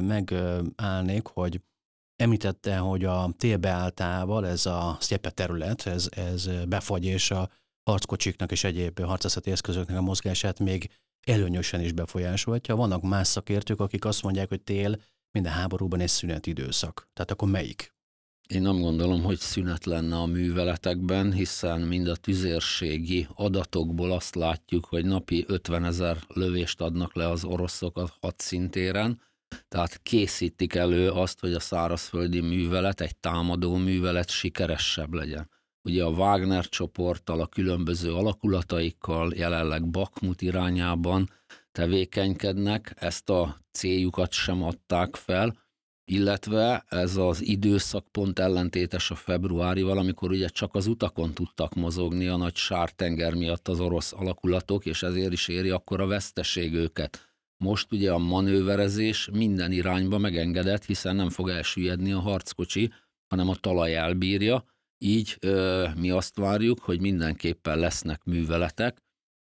megállnék, 0.00 1.26
hogy 1.26 1.60
Említette, 2.20 2.76
hogy 2.76 3.04
a 3.04 3.34
télbeálltával 3.38 4.46
ez 4.46 4.66
a 4.66 4.96
szépe 5.00 5.30
terület, 5.30 5.86
ez, 5.86 6.08
ez 6.10 6.48
befagy, 6.68 7.04
és 7.04 7.30
a 7.30 7.50
harckocsiknak 7.82 8.50
és 8.50 8.64
egyéb 8.64 9.00
harcászati 9.00 9.50
eszközöknek 9.50 9.96
a 9.96 10.00
mozgását 10.00 10.58
még 10.58 10.90
előnyösen 11.26 11.80
is 11.80 11.92
befolyásolhatja. 11.92 12.76
Vannak 12.76 13.02
más 13.02 13.26
szakértők, 13.26 13.80
akik 13.80 14.04
azt 14.04 14.22
mondják, 14.22 14.48
hogy 14.48 14.62
tél 14.62 14.96
minden 15.30 15.52
háborúban 15.52 16.00
egy 16.00 16.08
szünet 16.08 16.46
időszak. 16.46 17.08
Tehát 17.12 17.30
akkor 17.30 17.48
melyik? 17.48 17.94
Én 18.48 18.62
nem 18.62 18.80
gondolom, 18.80 19.22
hogy 19.22 19.38
szünet 19.38 19.84
lenne 19.84 20.16
a 20.16 20.26
műveletekben, 20.26 21.32
hiszen 21.32 21.80
mind 21.80 22.08
a 22.08 22.16
tüzérségi 22.16 23.28
adatokból 23.34 24.12
azt 24.12 24.34
látjuk, 24.34 24.84
hogy 24.84 25.04
napi 25.04 25.44
50 25.48 25.84
ezer 25.84 26.18
lövést 26.28 26.80
adnak 26.80 27.14
le 27.14 27.28
az 27.28 27.44
oroszok 27.44 27.96
a 27.96 28.10
hadszintéren, 28.20 29.20
tehát 29.68 30.02
készítik 30.02 30.74
elő 30.74 31.10
azt, 31.10 31.40
hogy 31.40 31.52
a 31.52 31.60
szárazföldi 31.60 32.40
művelet, 32.40 33.00
egy 33.00 33.16
támadó 33.16 33.76
művelet 33.76 34.30
sikeresebb 34.30 35.12
legyen. 35.12 35.50
Ugye 35.82 36.04
a 36.04 36.10
Wagner 36.10 36.68
csoporttal, 36.68 37.40
a 37.40 37.46
különböző 37.46 38.14
alakulataikkal 38.14 39.32
jelenleg 39.34 39.88
Bakmut 39.88 40.42
irányában 40.42 41.30
tevékenykednek, 41.72 42.94
ezt 42.96 43.30
a 43.30 43.56
céljukat 43.72 44.32
sem 44.32 44.62
adták 44.62 45.16
fel, 45.16 45.56
illetve 46.04 46.84
ez 46.88 47.16
az 47.16 47.42
időszak 47.42 48.08
pont 48.08 48.38
ellentétes 48.38 49.10
a 49.10 49.14
februárival, 49.14 49.98
amikor 49.98 50.30
ugye 50.30 50.48
csak 50.48 50.74
az 50.74 50.86
utakon 50.86 51.34
tudtak 51.34 51.74
mozogni 51.74 52.26
a 52.26 52.36
nagy 52.36 52.56
sártenger 52.56 53.34
miatt 53.34 53.68
az 53.68 53.80
orosz 53.80 54.12
alakulatok, 54.12 54.86
és 54.86 55.02
ezért 55.02 55.32
is 55.32 55.48
éri 55.48 55.70
akkor 55.70 56.00
a 56.00 56.06
veszteség 56.06 56.74
őket. 56.74 57.29
Most 57.64 57.92
ugye 57.92 58.12
a 58.12 58.18
manőverezés 58.18 59.28
minden 59.32 59.72
irányba 59.72 60.18
megengedett, 60.18 60.84
hiszen 60.84 61.16
nem 61.16 61.30
fog 61.30 61.48
elsüllyedni 61.48 62.12
a 62.12 62.18
harckocsi, 62.20 62.92
hanem 63.28 63.48
a 63.48 63.54
talaj 63.54 63.96
elbírja, 63.96 64.64
így 64.98 65.36
ö, 65.40 65.88
mi 65.96 66.10
azt 66.10 66.36
várjuk, 66.36 66.80
hogy 66.80 67.00
mindenképpen 67.00 67.78
lesznek 67.78 68.24
műveletek, 68.24 68.98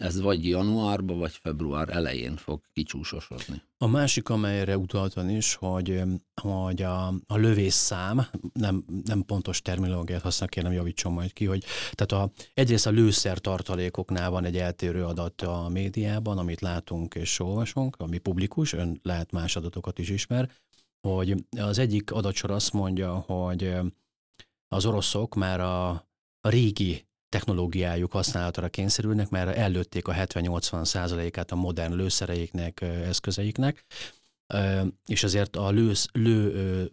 ez 0.01 0.21
vagy 0.21 0.49
januárban, 0.49 1.19
vagy 1.19 1.33
február 1.33 1.89
elején 1.89 2.37
fog 2.37 2.61
kicsúsosodni. 2.73 3.63
A 3.79 3.87
másik, 3.87 4.29
amelyre 4.29 4.79
utaltan 4.79 5.31
is, 5.31 5.55
hogy, 5.55 6.03
hogy 6.43 6.83
a, 6.83 7.07
a 7.27 7.37
lövészszám, 7.37 8.27
nem, 8.53 8.85
nem 9.05 9.25
pontos 9.25 9.63
terminológiát 9.63 10.23
használ, 10.23 10.49
kérem 10.49 10.73
javítson 10.73 11.13
majd 11.13 11.33
ki, 11.33 11.45
hogy 11.45 11.65
tehát 11.93 12.25
a, 12.25 12.33
egyrészt 12.55 12.87
a 12.87 12.91
lőszer 12.91 13.39
tartalékoknál 13.39 14.31
van 14.31 14.45
egy 14.45 14.57
eltérő 14.57 15.05
adat 15.05 15.43
a 15.43 15.69
médiában, 15.69 16.39
amit 16.39 16.61
látunk 16.61 17.15
és 17.15 17.41
olvasunk, 17.41 17.97
ami 17.99 18.19
publikus, 18.19 18.73
ön 18.73 19.01
lehet 19.03 19.33
más 19.33 19.57
adatokat 19.57 19.99
is 19.99 20.09
ismer, 20.09 20.51
hogy 21.09 21.45
az 21.57 21.79
egyik 21.79 22.13
adatsor 22.13 22.51
azt 22.51 22.73
mondja, 22.73 23.15
hogy 23.15 23.75
az 24.69 24.87
oroszok 24.87 25.35
már 25.35 25.61
a, 25.61 25.89
a 26.41 26.49
régi 26.49 27.09
technológiájuk 27.31 28.13
használatára 28.13 28.69
kényszerülnek, 28.69 29.29
mert 29.29 29.57
ellőtték 29.57 30.09
a 30.09 30.13
70-80 30.13 30.85
százalékát 30.85 31.51
a 31.51 31.57
modern 31.57 31.95
lőszereiknek, 31.95 32.81
eszközeiknek, 32.81 33.85
és 35.07 35.23
azért 35.23 35.57
a 35.57 35.71
lő, 35.71 35.93
lő 36.13 36.91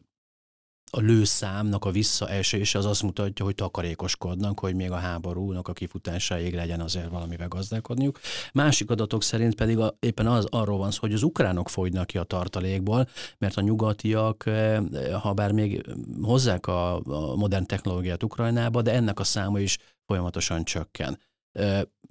a 0.91 0.99
lőszámnak 0.99 1.85
a 1.85 1.91
visszaesése 1.91 2.77
az 2.77 2.85
azt 2.85 3.03
mutatja, 3.03 3.45
hogy 3.45 3.55
takarékoskodnak, 3.55 4.59
hogy 4.59 4.75
még 4.75 4.91
a 4.91 4.95
háborúnak 4.95 5.67
a 5.67 5.73
kifutásáig 5.73 6.53
legyen 6.53 6.79
azért 6.79 7.09
valamivel 7.09 7.47
gazdálkodniuk. 7.47 8.19
Másik 8.53 8.89
adatok 8.89 9.23
szerint 9.23 9.55
pedig 9.55 9.77
a, 9.79 9.95
éppen 9.99 10.27
az 10.27 10.45
arról 10.49 10.77
van 10.77 10.91
szó, 10.91 10.99
hogy 10.99 11.13
az 11.13 11.23
ukránok 11.23 11.69
fogynak 11.69 12.07
ki 12.07 12.17
a 12.17 12.23
tartalékból, 12.23 13.07
mert 13.37 13.57
a 13.57 13.61
nyugatiak, 13.61 14.43
ha 15.21 15.33
bár 15.33 15.51
még 15.51 15.85
hozzák 16.21 16.67
a, 16.67 16.95
a 16.95 17.35
modern 17.35 17.65
technológiát 17.65 18.23
Ukrajnába, 18.23 18.81
de 18.81 18.93
ennek 18.93 19.19
a 19.19 19.23
száma 19.23 19.59
is 19.59 19.77
folyamatosan 20.07 20.63
csökken 20.63 21.19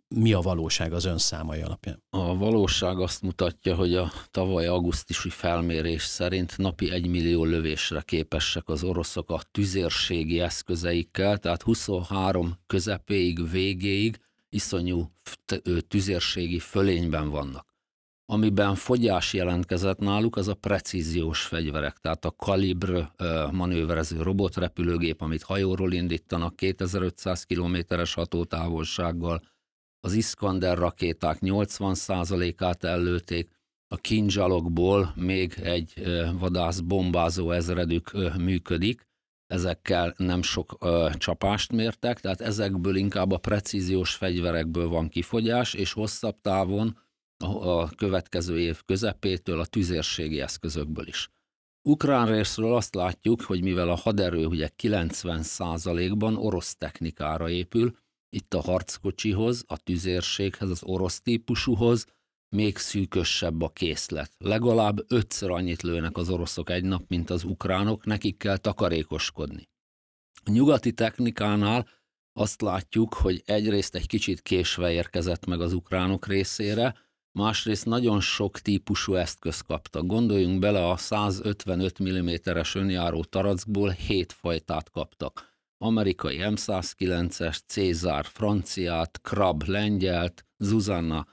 mi 0.08 0.32
a 0.32 0.40
valóság 0.40 0.92
az 0.92 1.04
ön 1.04 1.18
számai 1.18 1.60
alapján? 1.60 2.02
A 2.10 2.36
valóság 2.36 3.00
azt 3.00 3.22
mutatja, 3.22 3.74
hogy 3.74 3.94
a 3.94 4.12
tavaly 4.30 4.66
augusztusi 4.66 5.28
felmérés 5.28 6.02
szerint 6.02 6.56
napi 6.56 6.90
egy 6.90 7.06
millió 7.06 7.44
lövésre 7.44 8.00
képesek 8.00 8.68
az 8.68 8.84
oroszok 8.84 9.30
a 9.30 9.40
tüzérségi 9.50 10.40
eszközeikkel, 10.40 11.38
tehát 11.38 11.62
23 11.62 12.58
közepéig, 12.66 13.50
végéig 13.50 14.20
iszonyú 14.48 15.10
tüzérségi 15.88 16.58
fölényben 16.58 17.30
vannak. 17.30 17.75
Amiben 18.28 18.74
fogyás 18.74 19.32
jelentkezett 19.32 19.98
náluk, 19.98 20.36
az 20.36 20.48
a 20.48 20.54
precíziós 20.54 21.42
fegyverek, 21.42 21.96
tehát 21.96 22.24
a 22.24 22.30
kalibr 22.30 23.10
manőverező 23.50 24.22
robotrepülőgép, 24.22 25.20
amit 25.20 25.42
hajóról 25.42 25.92
indítanak 25.92 26.56
2500 26.56 27.44
kilométeres 27.44 28.14
hatótávolsággal, 28.14 29.42
az 30.00 30.12
Iskander 30.12 30.78
rakéták 30.78 31.38
80%-át 31.40 32.84
ellőték, 32.84 33.50
a 33.88 33.96
kinzsalokból 33.96 35.12
még 35.16 35.54
egy 35.62 36.02
vadász 36.38 36.80
bombázó 36.80 37.50
ezredük 37.50 38.10
működik, 38.36 39.06
ezekkel 39.46 40.14
nem 40.16 40.42
sok 40.42 40.76
ö, 40.80 41.08
csapást 41.16 41.72
mértek, 41.72 42.20
tehát 42.20 42.40
ezekből 42.40 42.96
inkább 42.96 43.30
a 43.32 43.38
precíziós 43.38 44.14
fegyverekből 44.14 44.88
van 44.88 45.08
kifogyás, 45.08 45.74
és 45.74 45.92
hosszabb 45.92 46.40
távon 46.40 46.98
a, 47.38 47.88
következő 47.88 48.60
év 48.60 48.82
közepétől 48.84 49.60
a 49.60 49.66
tüzérségi 49.66 50.40
eszközökből 50.40 51.06
is. 51.06 51.30
Ukrán 51.82 52.26
részről 52.26 52.74
azt 52.74 52.94
látjuk, 52.94 53.42
hogy 53.42 53.62
mivel 53.62 53.88
a 53.88 53.94
haderő 53.94 54.46
ugye 54.46 54.70
90%-ban 54.82 56.36
orosz 56.36 56.76
technikára 56.76 57.50
épül, 57.50 57.96
itt 58.28 58.54
a 58.54 58.60
harckocsihoz, 58.60 59.64
a 59.66 59.76
tüzérséghez, 59.76 60.70
az 60.70 60.82
orosz 60.82 61.20
típusúhoz 61.20 62.06
még 62.48 62.76
szűkösebb 62.76 63.62
a 63.62 63.68
készlet. 63.68 64.32
Legalább 64.38 65.04
ötször 65.12 65.50
annyit 65.50 65.82
lőnek 65.82 66.16
az 66.16 66.28
oroszok 66.28 66.70
egy 66.70 66.84
nap, 66.84 67.08
mint 67.08 67.30
az 67.30 67.44
ukránok, 67.44 68.04
nekik 68.04 68.36
kell 68.36 68.56
takarékoskodni. 68.56 69.68
A 70.44 70.50
nyugati 70.50 70.92
technikánál 70.92 71.88
azt 72.32 72.60
látjuk, 72.60 73.14
hogy 73.14 73.42
egyrészt 73.44 73.94
egy 73.94 74.06
kicsit 74.06 74.42
késve 74.42 74.92
érkezett 74.92 75.46
meg 75.46 75.60
az 75.60 75.72
ukránok 75.72 76.26
részére, 76.26 76.94
másrészt 77.36 77.84
nagyon 77.84 78.20
sok 78.20 78.58
típusú 78.58 79.14
eszköz 79.14 79.60
kaptak. 79.60 80.06
Gondoljunk 80.06 80.58
bele, 80.58 80.88
a 80.88 80.96
155 80.96 82.02
mm-es 82.02 82.74
önjáró 82.74 83.24
tarackból 83.24 83.90
7 83.90 84.32
fajtát 84.32 84.90
kaptak 84.90 85.54
amerikai 85.78 86.38
M109-es, 86.40 87.58
Cézár 87.66 88.24
franciát, 88.24 89.20
Krab 89.22 89.62
lengyelt, 89.62 90.44
Zuzanna 90.58 91.26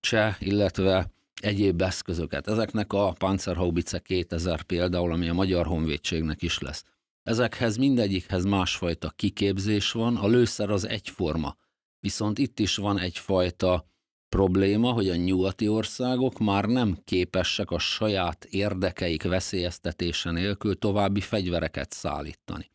cseh, 0.00 0.36
illetve 0.38 1.10
egyéb 1.40 1.82
eszközöket. 1.82 2.48
Ezeknek 2.48 2.92
a 2.92 3.12
Panzerhaubitze 3.12 3.98
2000 3.98 4.62
például, 4.62 5.12
ami 5.12 5.28
a 5.28 5.34
Magyar 5.34 5.66
Honvédségnek 5.66 6.42
is 6.42 6.58
lesz. 6.58 6.84
Ezekhez 7.22 7.76
mindegyikhez 7.76 8.44
másfajta 8.44 9.10
kiképzés 9.16 9.92
van, 9.92 10.16
a 10.16 10.26
lőszer 10.26 10.70
az 10.70 10.86
egyforma. 10.88 11.56
Viszont 12.00 12.38
itt 12.38 12.58
is 12.58 12.76
van 12.76 12.98
egyfajta 12.98 13.86
probléma, 14.28 14.92
hogy 14.92 15.08
a 15.08 15.16
nyugati 15.16 15.68
országok 15.68 16.38
már 16.38 16.64
nem 16.64 16.98
képesek 17.04 17.70
a 17.70 17.78
saját 17.78 18.44
érdekeik 18.44 19.22
veszélyeztetése 19.22 20.30
nélkül 20.30 20.78
további 20.78 21.20
fegyvereket 21.20 21.92
szállítani. 21.92 22.70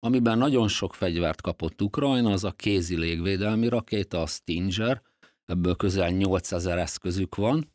Amiben 0.00 0.38
nagyon 0.38 0.68
sok 0.68 0.94
fegyvert 0.94 1.40
kapott 1.40 1.82
Ukrajna, 1.82 2.32
az 2.32 2.44
a 2.44 2.50
kézi 2.50 2.96
légvédelmi 2.96 3.68
rakéta, 3.68 4.22
a 4.22 4.26
Stinger, 4.26 5.02
ebből 5.44 5.76
közel 5.76 6.10
8000 6.10 6.78
eszközük 6.78 7.34
van, 7.34 7.72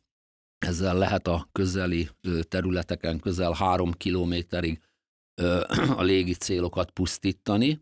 ezzel 0.58 0.98
lehet 0.98 1.26
a 1.26 1.48
közeli 1.52 2.08
területeken 2.48 3.18
közel 3.18 3.52
3 3.52 3.92
kilométerig 3.92 4.80
a 5.96 6.02
légi 6.02 6.34
célokat 6.34 6.90
pusztítani. 6.90 7.80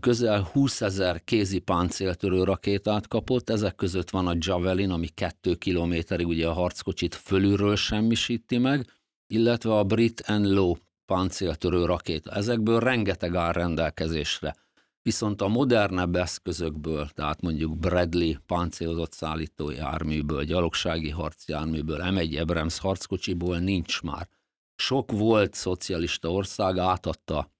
Közel 0.00 0.42
20 0.52 0.80
ezer 0.80 1.24
kézi 1.24 1.58
páncéltörő 1.58 2.42
rakétát 2.42 3.08
kapott, 3.08 3.50
ezek 3.50 3.74
között 3.74 4.10
van 4.10 4.26
a 4.26 4.36
Javelin, 4.38 4.90
ami 4.90 5.06
2 5.06 5.54
kilométerig 5.54 6.26
ugye 6.26 6.48
a 6.48 6.52
harckocsit 6.52 7.14
fölülről 7.14 7.76
semmisíti 7.76 8.58
meg, 8.58 8.86
illetve 9.26 9.74
a 9.74 9.84
Brit 9.84 10.20
and 10.26 10.46
Low 10.46 10.74
páncéltörő 11.06 11.84
rakéta. 11.84 12.30
Ezekből 12.30 12.80
rengeteg 12.80 13.34
áll 13.34 13.52
rendelkezésre. 13.52 14.54
Viszont 15.02 15.42
a 15.42 15.48
modernebb 15.48 16.16
eszközökből, 16.16 17.08
tehát 17.08 17.40
mondjuk 17.40 17.78
Bradley 17.78 18.32
páncélozott 18.46 19.12
szállító 19.12 19.70
járműből, 19.70 20.44
gyalogsági 20.44 21.10
harcjárműből, 21.10 21.98
M1 22.02 22.40
Abrams 22.40 22.78
harckocsiból 22.78 23.58
nincs 23.58 24.02
már. 24.02 24.28
Sok 24.74 25.12
volt 25.12 25.54
szocialista 25.54 26.32
ország 26.32 26.78
átadta 26.78 27.50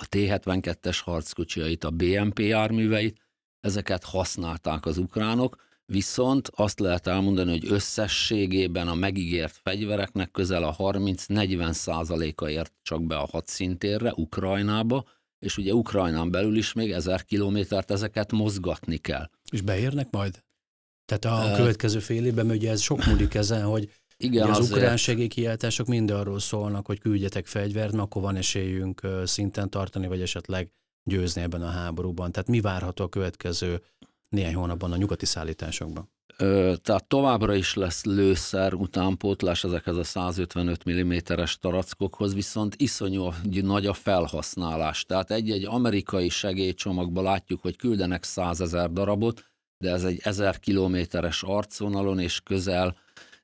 a 0.00 0.06
T-72-es 0.08 0.98
harckocsiait, 1.04 1.84
a 1.84 1.90
BMP 1.90 2.38
járműveit, 2.38 3.20
ezeket 3.60 4.04
használták 4.04 4.86
az 4.86 4.98
ukránok, 4.98 5.64
Viszont 5.92 6.50
azt 6.54 6.80
lehet 6.80 7.06
elmondani, 7.06 7.50
hogy 7.50 7.72
összességében 7.72 8.88
a 8.88 8.94
megígért 8.94 9.60
fegyvereknek 9.62 10.30
közel 10.30 10.62
a 10.62 10.76
30-40 10.76 11.72
százaléka 11.72 12.50
ért 12.50 12.72
csak 12.82 13.06
be 13.06 13.16
a 13.16 13.28
hadszintérre, 13.30 14.12
Ukrajnába, 14.14 15.04
és 15.38 15.56
ugye 15.56 15.74
Ukrajnán 15.74 16.30
belül 16.30 16.56
is 16.56 16.72
még 16.72 16.90
ezer 16.90 17.24
kilométert 17.24 17.90
ezeket 17.90 18.32
mozgatni 18.32 18.96
kell. 18.96 19.30
És 19.50 19.60
beérnek 19.60 20.10
majd? 20.10 20.44
Tehát 21.04 21.52
a 21.52 21.56
következő 21.56 21.98
fél 21.98 22.26
évben, 22.26 22.50
ugye 22.50 22.70
ez 22.70 22.80
sok 22.80 23.04
múlik 23.04 23.34
ezen, 23.34 23.64
hogy 23.64 23.92
Igen, 24.16 24.50
az 24.50 24.58
azért... 24.58 24.76
ukrán 24.76 24.96
segélykiáltások 24.96 25.86
mind 25.86 26.10
arról 26.10 26.38
szólnak, 26.38 26.86
hogy 26.86 27.00
küldjetek 27.00 27.46
fegyvert, 27.46 27.92
mert 27.92 28.04
akkor 28.04 28.22
van 28.22 28.36
esélyünk 28.36 29.00
szinten 29.24 29.70
tartani, 29.70 30.06
vagy 30.06 30.20
esetleg 30.20 30.72
győzni 31.04 31.42
ebben 31.42 31.62
a 31.62 31.70
háborúban. 31.70 32.32
Tehát 32.32 32.48
mi 32.48 32.60
várható 32.60 33.04
a 33.04 33.08
következő 33.08 33.82
néhány 34.28 34.54
hónapban 34.54 34.92
a 34.92 34.96
nyugati 34.96 35.26
szállításokban? 35.26 36.14
tehát 36.82 37.04
továbbra 37.08 37.54
is 37.54 37.74
lesz 37.74 38.04
lőszer 38.04 38.74
utánpótlás 38.74 39.64
ezekhez 39.64 39.96
a 39.96 40.04
155 40.04 40.90
mm-es 40.90 41.58
tarackokhoz, 41.58 42.34
viszont 42.34 42.74
iszonyú 42.76 43.28
nagy 43.62 43.86
a 43.86 43.92
felhasználás. 43.92 45.04
Tehát 45.04 45.30
egy-egy 45.30 45.64
amerikai 45.64 46.28
segélycsomagban 46.28 47.24
látjuk, 47.24 47.60
hogy 47.60 47.76
küldenek 47.76 48.24
100 48.24 48.60
ezer 48.60 48.92
darabot, 48.92 49.44
de 49.78 49.90
ez 49.90 50.04
egy 50.04 50.20
1000 50.22 50.58
kilométeres 50.58 51.42
arcvonalon 51.42 52.18
és 52.18 52.40
közel 52.40 52.96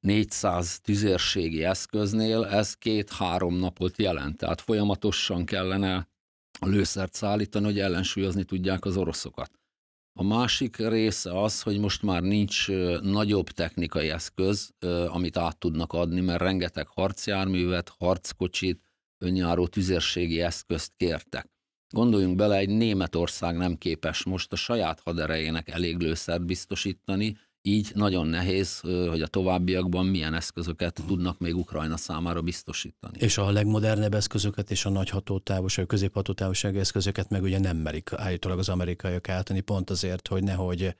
400 0.02 0.80
tüzérségi 0.80 1.64
eszköznél 1.64 2.44
ez 2.44 2.75
két-három 2.75 3.54
napot 3.54 3.99
jelent. 3.99 4.37
Tehát 4.37 4.61
folyamatosan 4.61 5.44
kellene 5.44 6.09
a 6.61 6.66
lőszert 6.66 7.14
szállítani, 7.14 7.64
hogy 7.64 7.78
ellensúlyozni 7.78 8.44
tudják 8.44 8.85
az 8.85 8.97
oroszokat. 8.97 9.50
A 10.18 10.23
másik 10.23 10.76
része 10.76 11.42
az, 11.42 11.62
hogy 11.62 11.78
most 11.78 12.02
már 12.02 12.23
nincs 12.23 12.68
nagyobb 13.00 13.50
technikai 13.50 14.09
eszköz, 14.09 14.71
amit 15.06 15.37
át 15.37 15.59
tudnak 15.59 15.92
adni, 15.92 16.21
mert 16.21 16.40
rengeteg 16.40 16.87
harcjárművet, 16.87 17.88
harckocsit, 17.88 18.80
önjáró 19.18 19.66
tüzérségi 19.66 20.40
eszközt 20.40 20.92
kértek. 20.97 21.50
Gondoljunk 21.94 22.37
bele, 22.37 22.56
egy 22.56 22.68
Németország 22.68 23.56
nem 23.56 23.76
képes 23.76 24.25
most 24.25 24.52
a 24.52 24.56
saját 24.56 25.00
haderejének 25.00 25.68
elég 25.68 25.99
lőszert 25.99 26.44
biztosítani, 26.44 27.37
így 27.62 27.90
nagyon 27.95 28.26
nehéz, 28.26 28.81
hogy 28.81 29.23
a 29.23 29.26
továbbiakban 29.26 30.07
milyen 30.07 30.35
eszközöket 30.35 31.02
tudnak 31.07 31.38
még 31.38 31.57
Ukrajna 31.57 31.97
számára 31.97 32.42
biztosítani. 32.42 33.19
És 33.19 33.38
a 33.38 33.50
legmodernebb 33.50 34.14
eszközöket 34.14 34.71
és 34.71 34.85
a 34.85 34.90
nagy 34.90 35.09
hatótávolság, 35.09 35.87
középhatótávolságú 35.87 36.78
eszközöket 36.78 37.31
meg 37.31 37.42
ugye 37.42 37.59
nem 37.59 37.76
merik 37.76 38.12
állítólag 38.12 38.59
az 38.59 38.69
amerikaiak 38.69 39.28
átadni, 39.28 39.61
pont 39.61 39.90
azért, 39.90 40.28
hogy 40.28 40.42
nehogy 40.42 40.97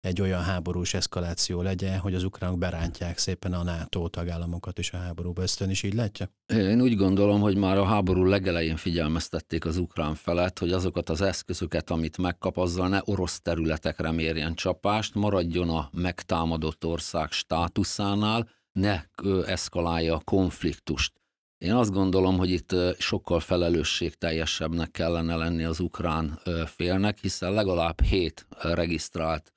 egy 0.00 0.20
olyan 0.20 0.42
háborús 0.42 0.94
eszkaláció 0.94 1.62
legyen, 1.62 1.98
hogy 1.98 2.14
az 2.14 2.22
ukránok 2.22 2.58
berántják 2.58 3.18
szépen 3.18 3.52
a 3.52 3.62
NATO 3.62 4.08
tagállamokat 4.08 4.78
is 4.78 4.92
a 4.92 4.96
háborúba. 4.96 5.42
Ezt 5.42 5.60
ön 5.60 5.70
is 5.70 5.82
így 5.82 5.94
látja? 5.94 6.30
Én 6.46 6.80
úgy 6.80 6.96
gondolom, 6.96 7.40
hogy 7.40 7.56
már 7.56 7.78
a 7.78 7.84
háború 7.84 8.24
legelején 8.24 8.76
figyelmeztették 8.76 9.64
az 9.64 9.76
ukrán 9.76 10.14
felet, 10.14 10.58
hogy 10.58 10.72
azokat 10.72 11.08
az 11.08 11.20
eszközöket, 11.20 11.90
amit 11.90 12.18
megkap, 12.18 12.56
azzal 12.56 12.88
ne 12.88 13.00
orosz 13.04 13.40
területekre 13.40 14.10
mérjen 14.10 14.54
csapást, 14.54 15.14
maradjon 15.14 15.68
a 15.68 15.88
megtámadott 15.92 16.84
ország 16.84 17.30
státuszánál, 17.30 18.48
ne 18.72 19.02
eszkalálja 19.46 20.14
a 20.14 20.20
konfliktust. 20.24 21.12
Én 21.58 21.74
azt 21.74 21.92
gondolom, 21.92 22.38
hogy 22.38 22.50
itt 22.50 22.74
sokkal 22.98 23.40
felelősségteljesebbnek 23.40 24.90
kellene 24.90 25.36
lenni 25.36 25.64
az 25.64 25.80
ukrán 25.80 26.40
félnek, 26.66 27.18
hiszen 27.18 27.52
legalább 27.52 28.02
hét 28.02 28.46
regisztrált 28.58 29.52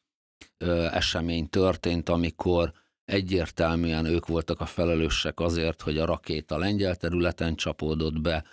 esemény 0.92 1.50
történt, 1.50 2.10
amikor 2.10 2.72
egyértelműen 3.06 4.06
ők 4.06 4.28
voltak 4.28 4.60
a 4.60 4.66
felelősek 4.66 5.40
azért, 5.40 5.82
hogy 5.82 5.98
a 5.98 6.06
rakéta 6.06 6.58
lengyel 6.58 6.96
területen 6.96 7.56
csapódott 7.56 8.22
be, 8.22 8.44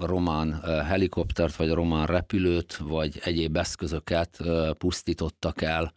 román 0.00 0.60
helikoptert, 0.62 1.56
vagy 1.56 1.70
román 1.70 2.06
repülőt, 2.06 2.76
vagy 2.76 3.20
egyéb 3.22 3.56
eszközöket 3.56 4.38
pusztítottak 4.78 5.62
el, 5.62 5.94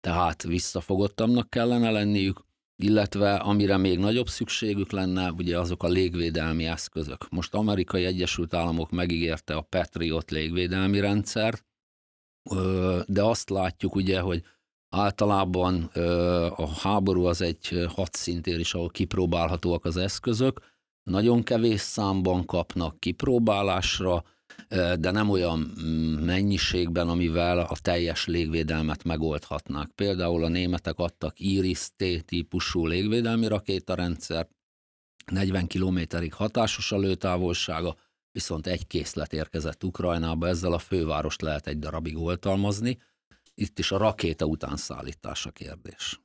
tehát 0.00 0.42
visszafogottamnak 0.42 1.50
kellene 1.50 1.90
lenniük, 1.90 2.46
illetve 2.76 3.34
amire 3.34 3.76
még 3.76 3.98
nagyobb 3.98 4.28
szükségük 4.28 4.90
lenne, 4.90 5.30
ugye 5.30 5.58
azok 5.58 5.82
a 5.82 5.88
légvédelmi 5.88 6.66
eszközök. 6.66 7.28
Most 7.30 7.54
Amerikai 7.54 8.04
Egyesült 8.04 8.54
Államok 8.54 8.90
megígérte 8.90 9.54
a 9.54 9.60
Patriot 9.60 10.30
légvédelmi 10.30 11.00
rendszert, 11.00 11.64
de 13.06 13.22
azt 13.22 13.50
látjuk 13.50 13.94
ugye, 13.94 14.20
hogy 14.20 14.42
Általában 14.88 15.82
a 16.56 16.68
háború 16.68 17.24
az 17.24 17.40
egy 17.40 17.86
hadszintér 17.88 18.58
is, 18.58 18.74
ahol 18.74 18.88
kipróbálhatóak 18.88 19.84
az 19.84 19.96
eszközök. 19.96 20.60
Nagyon 21.02 21.42
kevés 21.42 21.80
számban 21.80 22.44
kapnak 22.44 23.00
kipróbálásra, 23.00 24.24
de 24.98 25.10
nem 25.10 25.30
olyan 25.30 25.74
mm, 25.82 26.14
mennyiségben, 26.24 27.08
amivel 27.08 27.58
a 27.58 27.76
teljes 27.82 28.26
légvédelmet 28.26 29.04
megoldhatnák. 29.04 29.90
Például 29.94 30.44
a 30.44 30.48
németek 30.48 30.98
adtak 30.98 31.40
Iris-T 31.40 32.24
típusú 32.24 32.86
légvédelmi 32.86 33.46
rakétarendszert, 33.46 34.50
40 35.32 35.66
kilométerig 35.66 36.34
hatásos 36.34 36.92
a 36.92 36.98
lőtávolsága, 36.98 37.96
viszont 38.32 38.66
egy 38.66 38.86
készlet 38.86 39.32
érkezett 39.32 39.84
Ukrajnába, 39.84 40.48
ezzel 40.48 40.72
a 40.72 40.78
fővárost 40.78 41.42
lehet 41.42 41.66
egy 41.66 41.78
darabig 41.78 42.16
oltalmazni, 42.16 42.98
itt 43.60 43.78
is 43.78 43.92
a 43.92 43.96
rakéta 43.96 44.44
utánszállítása 44.44 45.50
kérdés. 45.50 46.20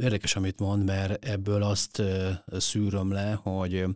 Érdekes, 0.00 0.36
amit 0.36 0.60
mond, 0.60 0.84
mert 0.84 1.24
ebből 1.24 1.62
azt 1.62 2.02
szűröm 2.46 3.12
le, 3.12 3.32
hogy 3.32 3.86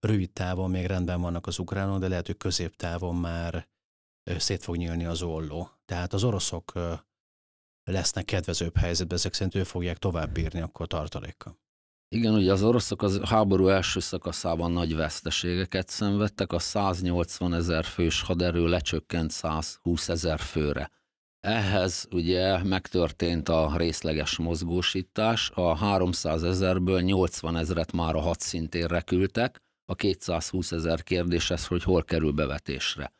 rövid 0.00 0.30
távon 0.30 0.70
még 0.70 0.86
rendben 0.86 1.20
vannak 1.20 1.46
az 1.46 1.58
ukránok, 1.58 1.98
de 1.98 2.08
lehet, 2.08 2.26
hogy 2.26 2.36
középtávon 2.36 3.16
már 3.16 3.68
szét 4.24 4.62
fog 4.62 4.76
nyílni 4.76 5.04
az 5.04 5.22
olló. 5.22 5.70
Tehát 5.84 6.12
az 6.12 6.24
oroszok 6.24 6.72
lesznek 7.84 8.24
kedvezőbb 8.24 8.76
helyzetben, 8.76 9.16
ezek 9.16 9.32
szerint 9.32 9.54
ő 9.54 9.64
fogják 9.64 9.98
tovább 9.98 10.32
bírni 10.32 10.60
akkor 10.60 10.86
tartalékkal. 10.86 11.58
Igen, 12.08 12.34
ugye 12.34 12.52
az 12.52 12.62
oroszok 12.62 13.02
az 13.02 13.20
háború 13.24 13.68
első 13.68 14.00
szakaszában 14.00 14.72
nagy 14.72 14.94
veszteségeket 14.94 15.88
szenvedtek, 15.88 16.52
a 16.52 16.58
180 16.58 17.54
ezer 17.54 17.84
fős 17.84 18.20
haderő 18.20 18.66
lecsökkent 18.66 19.30
120 19.30 20.08
ezer 20.08 20.40
főre. 20.40 20.90
Ehhez 21.46 22.08
ugye 22.10 22.62
megtörtént 22.62 23.48
a 23.48 23.72
részleges 23.76 24.36
mozgósítás, 24.38 25.50
a 25.54 25.76
300 25.76 26.42
ezerből 26.42 27.00
80 27.00 27.56
ezeret 27.56 27.92
már 27.92 28.14
a 28.14 28.20
hadszintérre 28.20 29.00
küldtek, 29.00 29.60
a 29.84 29.94
220 29.94 30.72
ezer 30.72 31.02
kérdés 31.02 31.50
ez, 31.50 31.66
hogy 31.66 31.82
hol 31.82 32.04
kerül 32.04 32.32
bevetésre. 32.32 33.12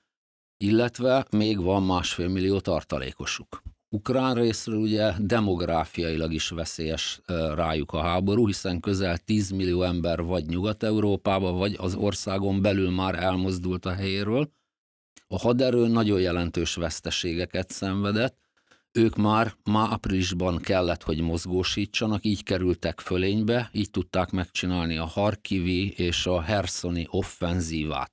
Illetve 0.56 1.26
még 1.30 1.62
van 1.62 1.82
másfél 1.82 2.28
millió 2.28 2.60
tartalékosuk. 2.60 3.62
Ukrán 3.94 4.34
részről 4.34 4.78
ugye 4.78 5.12
demográfiailag 5.18 6.32
is 6.32 6.48
veszélyes 6.48 7.20
rájuk 7.54 7.92
a 7.92 8.00
háború, 8.00 8.46
hiszen 8.46 8.80
közel 8.80 9.18
10 9.18 9.50
millió 9.50 9.82
ember 9.82 10.22
vagy 10.22 10.46
Nyugat-Európába, 10.46 11.52
vagy 11.52 11.76
az 11.78 11.94
országon 11.94 12.62
belül 12.62 12.90
már 12.90 13.14
elmozdult 13.14 13.84
a 13.84 13.92
helyéről, 13.92 14.50
a 15.28 15.38
haderő 15.38 15.86
nagyon 15.86 16.20
jelentős 16.20 16.74
veszteségeket 16.74 17.70
szenvedett, 17.70 18.44
ők 18.92 19.16
már 19.16 19.54
ma 19.64 19.88
áprilisban 19.90 20.58
kellett, 20.58 21.02
hogy 21.02 21.20
mozgósítsanak, 21.20 22.24
így 22.24 22.42
kerültek 22.42 23.00
fölénybe, 23.00 23.70
így 23.72 23.90
tudták 23.90 24.30
megcsinálni 24.30 24.96
a 24.96 25.04
Harkivi 25.04 25.90
és 25.90 26.26
a 26.26 26.40
Hersoni 26.40 27.06
offenzívát. 27.10 28.12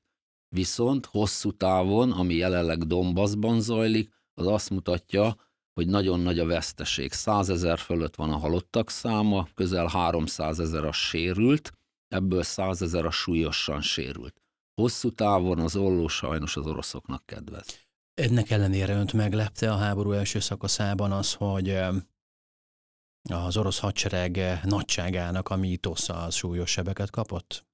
Viszont 0.55 1.05
hosszú 1.05 1.51
távon, 1.51 2.11
ami 2.11 2.33
jelenleg 2.33 2.83
Donbassban 2.83 3.61
zajlik, 3.61 4.09
az 4.33 4.47
azt 4.47 4.69
mutatja, 4.69 5.35
hogy 5.73 5.87
nagyon 5.87 6.19
nagy 6.19 6.39
a 6.39 6.45
veszteség. 6.45 7.11
100 7.11 7.49
ezer 7.49 7.79
fölött 7.79 8.15
van 8.15 8.31
a 8.31 8.37
halottak 8.37 8.89
száma, 8.89 9.47
közel 9.53 9.87
300 9.87 10.59
ezer 10.59 10.85
a 10.85 10.91
sérült, 10.91 11.71
ebből 12.07 12.43
100 12.43 12.81
ezer 12.81 13.05
a 13.05 13.11
súlyosan 13.11 13.81
sérült 13.81 14.42
hosszú 14.75 15.11
távon 15.11 15.59
az 15.59 15.75
olló 15.75 16.07
sajnos 16.07 16.55
az 16.55 16.65
oroszoknak 16.65 17.25
kedvez. 17.25 17.81
Ennek 18.13 18.49
ellenére 18.49 18.93
önt 18.93 19.13
meglepte 19.13 19.71
a 19.71 19.75
háború 19.75 20.11
első 20.11 20.39
szakaszában 20.39 21.11
az, 21.11 21.33
hogy 21.33 21.77
az 23.29 23.57
orosz 23.57 23.79
hadsereg 23.79 24.59
nagyságának 24.63 25.49
a 25.49 25.55
mítosza 25.55 26.23
az 26.23 26.35
súlyos 26.35 26.71
sebeket 26.71 27.09
kapott? 27.09 27.65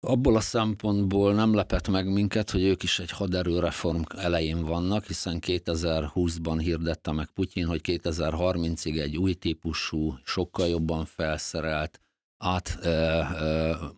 Abból 0.00 0.36
a 0.36 0.40
szempontból 0.40 1.34
nem 1.34 1.54
lepett 1.54 1.88
meg 1.88 2.12
minket, 2.12 2.50
hogy 2.50 2.62
ők 2.62 2.82
is 2.82 2.98
egy 2.98 3.10
haderőreform 3.10 4.02
elején 4.16 4.64
vannak, 4.64 5.06
hiszen 5.06 5.38
2020-ban 5.46 6.56
hirdette 6.58 7.12
meg 7.12 7.30
Putyin, 7.30 7.66
hogy 7.66 7.80
2030-ig 7.84 9.00
egy 9.00 9.16
új 9.16 9.34
típusú, 9.34 10.18
sokkal 10.24 10.68
jobban 10.68 11.04
felszerelt, 11.04 12.00
át 12.38 12.78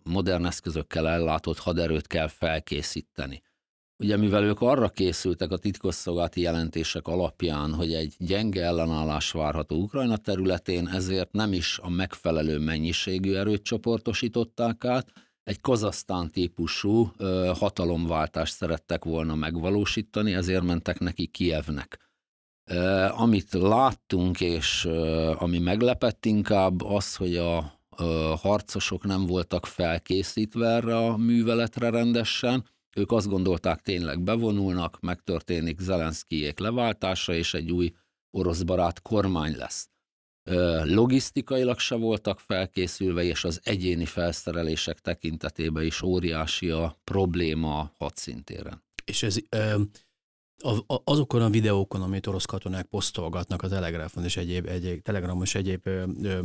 modern 0.03 0.45
eszközökkel 0.45 1.07
ellátott 1.07 1.57
haderőt 1.57 2.07
kell 2.07 2.27
felkészíteni. 2.27 3.41
Ugye 4.01 4.17
mivel 4.17 4.43
ők 4.43 4.61
arra 4.61 4.89
készültek 4.89 5.51
a 5.51 5.57
titkosszolgálati 5.57 6.41
jelentések 6.41 7.07
alapján, 7.07 7.73
hogy 7.73 7.93
egy 7.93 8.15
gyenge 8.17 8.63
ellenállás 8.63 9.31
várható 9.31 9.75
Ukrajna 9.75 10.17
területén, 10.17 10.87
ezért 10.87 11.31
nem 11.31 11.53
is 11.53 11.79
a 11.81 11.89
megfelelő 11.89 12.57
mennyiségű 12.59 13.33
erőt 13.33 13.63
csoportosították 13.63 14.85
át, 14.85 15.11
egy 15.43 15.61
Kazasztán 15.61 16.31
típusú 16.31 17.11
ö, 17.17 17.51
hatalomváltást 17.59 18.53
szerettek 18.53 19.03
volna 19.03 19.35
megvalósítani, 19.35 20.33
ezért 20.33 20.63
mentek 20.63 20.99
neki 20.99 21.27
Kievnek. 21.27 22.09
Ö, 22.69 23.07
amit 23.11 23.53
láttunk, 23.53 24.41
és 24.41 24.85
ö, 24.85 25.31
ami 25.37 25.59
meglepett 25.59 26.25
inkább 26.25 26.81
az, 26.81 27.15
hogy 27.15 27.37
a 27.37 27.80
harcosok 28.35 29.03
nem 29.03 29.25
voltak 29.25 29.65
felkészítve 29.65 30.67
erre 30.67 30.97
a 30.97 31.17
műveletre 31.17 31.89
rendesen, 31.89 32.65
ők 32.95 33.11
azt 33.11 33.27
gondolták, 33.27 33.81
tényleg 33.81 34.21
bevonulnak, 34.23 34.99
megtörténik 34.99 35.79
Zelenszkijék 35.79 36.59
leváltása, 36.59 37.33
és 37.33 37.53
egy 37.53 37.71
új 37.71 37.93
orosz 38.31 38.61
barát 38.61 39.01
kormány 39.01 39.55
lesz. 39.57 39.89
Logisztikailag 40.83 41.79
se 41.79 41.95
voltak 41.95 42.39
felkészülve, 42.39 43.23
és 43.23 43.43
az 43.43 43.59
egyéni 43.63 44.05
felszerelések 44.05 44.99
tekintetében 44.99 45.83
is 45.83 46.01
óriási 46.01 46.69
a 46.69 46.97
probléma 47.03 47.79
a 47.79 47.93
hadszintéren. 47.97 48.83
És 49.05 49.23
ez 49.23 49.37
azokon 51.03 51.41
a 51.41 51.49
videókon, 51.49 52.01
amit 52.01 52.27
orosz 52.27 52.45
katonák 52.45 52.85
posztolgatnak 52.85 53.61
a 53.61 53.67
Telegramon 53.67 54.23
és 54.23 54.37
egyéb, 54.37 54.67
egyéb, 54.67 55.01
Telegramon 55.01 55.43
és 55.43 55.55
egyéb 55.55 55.87
ö, 55.87 56.03
ö, 56.23 56.39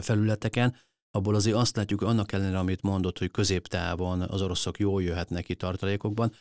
felületeken, 0.00 0.76
abból 1.10 1.34
azért 1.34 1.56
azt 1.56 1.76
látjuk, 1.76 2.00
hogy 2.00 2.08
annak 2.08 2.32
ellenére, 2.32 2.58
amit 2.58 2.82
mondott, 2.82 3.18
hogy 3.18 3.30
középtávon 3.30 4.20
az 4.20 4.42
oroszok 4.42 4.78
jól 4.78 5.02
jöhetnek 5.02 5.44
ki 5.44 5.54
tartalékokban, 5.54 6.32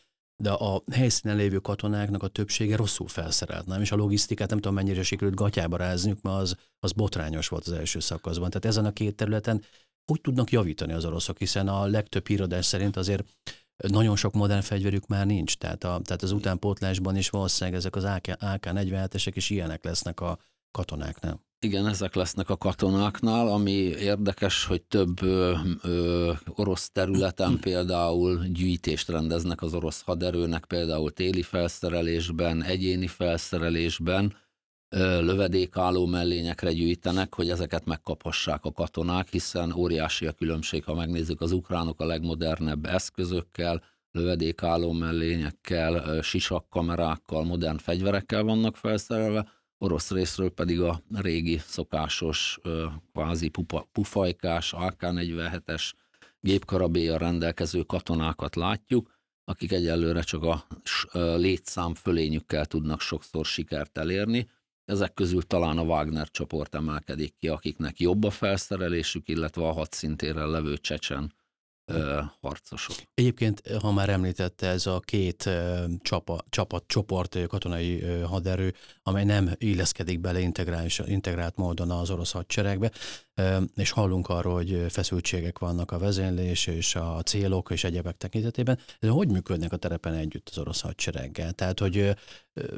de 0.44 0.52
a 0.52 0.84
helyszínen 0.92 1.38
lévő 1.38 1.58
katonáknak 1.58 2.24
a 2.24 2.28
többsége 2.28 2.76
rosszul 2.76 3.08
felszerelt, 3.08 3.66
nem? 3.66 3.82
És 3.82 3.92
a 3.92 3.96
logisztikát 3.96 4.50
nem 4.50 4.60
tudom 4.60 4.74
mennyire 4.74 5.04
sikerült 5.04 5.36
gatyába 5.36 5.78
rázniuk, 5.78 6.22
mert 6.22 6.38
az, 6.38 6.56
az 6.80 6.92
botrányos 6.92 7.48
volt 7.48 7.68
az 7.68 7.72
első 7.72 8.00
szakaszban. 8.00 8.50
Tehát 8.50 8.66
ezen 8.66 8.86
a 8.86 8.94
két 8.94 9.16
területen 9.16 9.64
hogy 10.12 10.22
tudnak 10.22 10.52
javítani 10.52 10.94
az 10.94 11.06
oroszok, 11.06 11.38
hiszen 11.38 11.68
a 11.68 11.86
legtöbb 11.86 12.28
híradás 12.28 12.66
szerint 12.66 12.96
azért 12.96 13.24
nagyon 13.88 14.16
sok 14.16 14.34
modern 14.34 14.62
fegyverük 14.62 15.08
már 15.08 15.26
nincs, 15.26 15.58
tehát, 15.58 15.84
a, 15.84 16.00
tehát 16.04 16.22
az 16.22 16.32
utánpótlásban 16.32 17.16
is 17.16 17.30
valószínűleg 17.30 17.80
ezek 17.80 17.96
az 17.96 18.04
AK, 18.04 18.28
AK-47-esek 18.28 19.32
is 19.34 19.50
ilyenek 19.50 19.84
lesznek 19.84 20.20
a 20.20 20.40
katonáknál. 20.72 21.42
Igen, 21.66 21.88
ezek 21.88 22.16
lesznek 22.16 22.50
a 22.50 22.58
katonáknál, 22.58 23.48
ami 23.48 23.72
érdekes, 23.72 24.66
hogy 24.66 24.82
több 24.82 25.22
ö, 25.22 25.56
ö, 25.82 26.32
orosz 26.56 26.90
területen 26.90 27.60
például 27.68 28.46
gyűjtést 28.48 29.10
rendeznek 29.10 29.62
az 29.62 29.74
orosz 29.74 30.02
haderőnek, 30.02 30.66
például 30.66 31.12
téli 31.12 31.42
felszerelésben, 31.42 32.64
egyéni 32.64 33.08
felszerelésben, 33.08 34.36
ö, 34.90 35.22
lövedékálló 35.22 36.06
mellényekre 36.06 36.72
gyűjtenek, 36.74 37.36
hogy 37.36 37.50
ezeket 37.50 37.86
megkaphassák 37.86 38.66
a 38.66 38.72
katonák, 38.72 39.28
hiszen 39.30 39.74
óriási 39.74 40.26
a 40.26 40.32
különbség, 40.32 40.84
ha 40.84 40.94
megnézzük 40.94 41.42
az 41.42 41.52
ukránok 41.52 42.00
a 42.02 42.06
legmodernebb 42.06 42.86
eszközökkel, 42.86 43.84
lövedékálló 44.12 44.92
mellényekkel, 44.92 46.22
sisakkamerákkal, 46.22 47.44
modern 47.44 47.78
fegyverekkel 47.78 48.44
vannak 48.44 48.78
felszerelve, 48.78 49.54
orosz 49.86 50.12
részről 50.12 50.50
pedig 50.50 50.82
a 50.82 51.02
régi 51.14 51.58
szokásos, 51.58 52.60
kvázi 53.12 53.48
pupa, 53.48 53.88
pufajkás, 53.92 54.74
AK-47-es 54.78 55.92
gépkarabélyal 56.40 57.18
rendelkező 57.18 57.82
katonákat 57.82 58.56
látjuk, 58.56 59.14
akik 59.44 59.72
egyelőre 59.72 60.22
csak 60.22 60.44
a 60.44 60.68
létszám 61.38 61.94
fölényükkel 61.94 62.66
tudnak 62.66 63.02
sokszor 63.02 63.46
sikert 63.46 63.98
elérni. 63.98 64.50
Ezek 64.86 65.14
közül 65.14 65.42
talán 65.42 65.78
a 65.78 65.84
Wagner 65.84 66.30
csoport 66.32 66.76
emelkedik 66.76 67.36
ki, 67.40 67.48
akiknek 67.48 68.00
jobb 68.00 68.24
a 68.24 68.30
felszerelésük, 68.30 69.30
illetve 69.30 69.68
a 69.68 69.72
hadszintéren 69.72 70.50
levő 70.50 70.78
csecsen 70.78 71.34
harcosok. 72.42 72.96
Egyébként, 73.14 73.62
ha 73.82 73.92
már 73.92 74.10
említette, 74.10 74.68
ez 74.68 74.86
a 74.86 75.00
két 75.00 75.46
ö, 75.46 75.84
csapa, 76.02 76.44
csapat, 76.50 76.84
csoport 76.88 77.48
katonai 77.48 78.02
ö, 78.02 78.22
haderő, 78.22 78.74
amely 79.04 79.24
nem 79.24 79.52
illeszkedik 79.58 80.20
bele 80.20 80.40
integrált 81.06 81.56
módon 81.56 81.92
az 81.92 82.10
orosz 82.10 82.32
hadseregbe, 82.32 82.92
és 83.76 83.92
hallunk 83.92 84.30
arról, 84.30 84.54
hogy 84.54 84.86
feszültségek 84.90 85.60
vannak 85.60 85.92
a 85.92 85.98
vezénylés 85.98 86.68
és 86.68 86.96
a 86.96 87.22
célok 87.26 87.70
és 87.72 87.84
egyebek 87.84 88.18
tekintetében. 88.18 88.80
De 89.00 89.10
hogy 89.10 89.32
működnek 89.32 89.74
a 89.74 89.78
terepen 89.78 90.14
együtt 90.14 90.50
az 90.50 90.58
orosz 90.58 90.82
hadsereggel? 90.82 91.52
Tehát, 91.52 91.80
hogy 91.80 92.16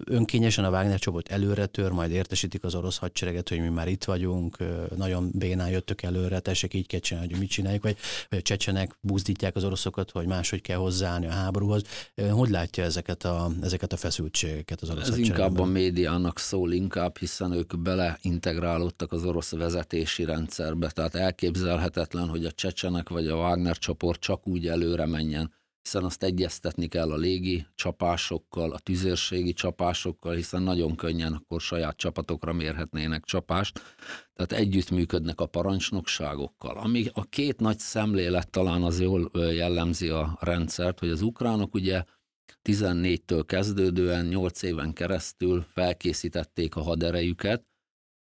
önkényesen 0.05 0.65
a 0.65 0.69
Wagner 0.69 0.99
csoport 0.99 1.29
előre 1.29 1.65
tör, 1.65 1.91
majd 1.91 2.11
értesítik 2.11 2.63
az 2.63 2.75
orosz 2.75 2.97
hadsereget, 2.97 3.49
hogy 3.49 3.59
mi 3.59 3.67
már 3.67 3.87
itt 3.87 4.03
vagyunk, 4.03 4.57
nagyon 4.95 5.31
bénán 5.33 5.69
jöttök 5.69 6.01
előre, 6.01 6.39
tessék 6.39 6.73
így 6.73 6.87
kell 6.87 6.99
csinálni, 6.99 7.29
hogy 7.29 7.39
mit 7.39 7.49
csináljuk, 7.49 7.83
vagy, 7.83 7.97
vagy 8.29 8.39
a 8.39 8.41
csecsenek 8.41 8.97
buzdítják 9.01 9.55
az 9.55 9.63
oroszokat, 9.63 10.11
hogy 10.11 10.27
máshogy 10.27 10.61
kell 10.61 10.77
hozzáállni 10.77 11.25
a 11.25 11.31
háborúhoz. 11.31 11.83
Hogy 12.31 12.49
látja 12.49 12.83
ezeket 12.83 13.23
a, 13.23 13.51
ezeket 13.61 13.93
a 13.93 13.97
feszültségeket 13.97 14.81
az 14.81 14.89
orosz 14.89 15.07
Ez 15.07 15.17
inkább 15.17 15.59
a 15.59 15.65
médiának 15.65 16.39
szól 16.39 16.71
inkább, 16.71 17.17
hiszen 17.17 17.51
ők 17.51 17.77
beleintegrálódtak 17.77 19.11
az 19.11 19.25
orosz 19.25 19.51
vezetési 19.51 20.23
rend 20.23 20.46
rendszerbe, 20.47 20.91
tehát 20.91 21.15
elképzelhetetlen, 21.15 22.27
hogy 22.27 22.45
a 22.45 22.51
csecsenek 22.51 23.09
vagy 23.09 23.27
a 23.27 23.35
Wagner 23.35 23.77
csoport 23.77 24.19
csak 24.19 24.47
úgy 24.47 24.67
előre 24.67 25.05
menjen, 25.05 25.53
hiszen 25.81 26.03
azt 26.03 26.23
egyeztetni 26.23 26.87
kell 26.87 27.11
a 27.11 27.15
légi 27.15 27.65
csapásokkal, 27.75 28.71
a 28.71 28.79
tüzérségi 28.79 29.53
csapásokkal, 29.53 30.35
hiszen 30.35 30.61
nagyon 30.61 30.95
könnyen 30.95 31.33
akkor 31.33 31.61
saját 31.61 31.97
csapatokra 31.97 32.53
mérhetnének 32.53 33.23
csapást, 33.23 33.81
tehát 34.33 34.51
együttműködnek 34.51 35.39
a 35.39 35.45
parancsnokságokkal. 35.45 36.77
Ami 36.77 37.05
a 37.13 37.23
két 37.23 37.59
nagy 37.59 37.79
szemlélet 37.79 38.49
talán 38.49 38.83
az 38.83 39.01
jól 39.01 39.31
jellemzi 39.33 40.09
a 40.09 40.37
rendszert, 40.41 40.99
hogy 40.99 41.09
az 41.09 41.21
ukránok 41.21 41.73
ugye 41.73 42.03
14-től 42.69 43.43
kezdődően 43.45 44.25
8 44.25 44.61
éven 44.61 44.93
keresztül 44.93 45.65
felkészítették 45.73 46.75
a 46.75 46.81
haderejüket, 46.81 47.65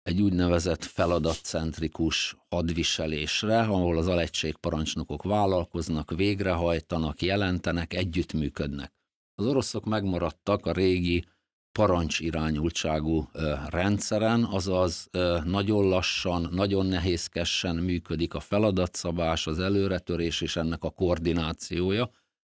egy 0.05 0.21
úgynevezett 0.21 0.83
feladatcentrikus 0.83 2.35
hadviselésre, 2.49 3.59
ahol 3.59 3.97
az 3.97 4.07
alegységparancsnokok 4.07 5.23
vállalkoznak, 5.23 6.11
végrehajtanak, 6.11 7.21
jelentenek, 7.21 7.93
együttműködnek. 7.93 8.93
Az 9.35 9.45
oroszok 9.45 9.85
megmaradtak 9.85 10.65
a 10.65 10.71
régi 10.71 11.25
parancsirányultságú 11.71 13.29
rendszeren, 13.69 14.43
azaz 14.43 15.09
nagyon 15.43 15.87
lassan, 15.87 16.49
nagyon 16.51 16.85
nehézkesen 16.85 17.75
működik 17.75 18.33
a 18.33 18.39
feladatszabás, 18.39 19.47
az 19.47 19.59
előretörés 19.59 20.41
és 20.41 20.55
ennek 20.55 20.83
a 20.83 20.89
koordinációja, 20.89 22.09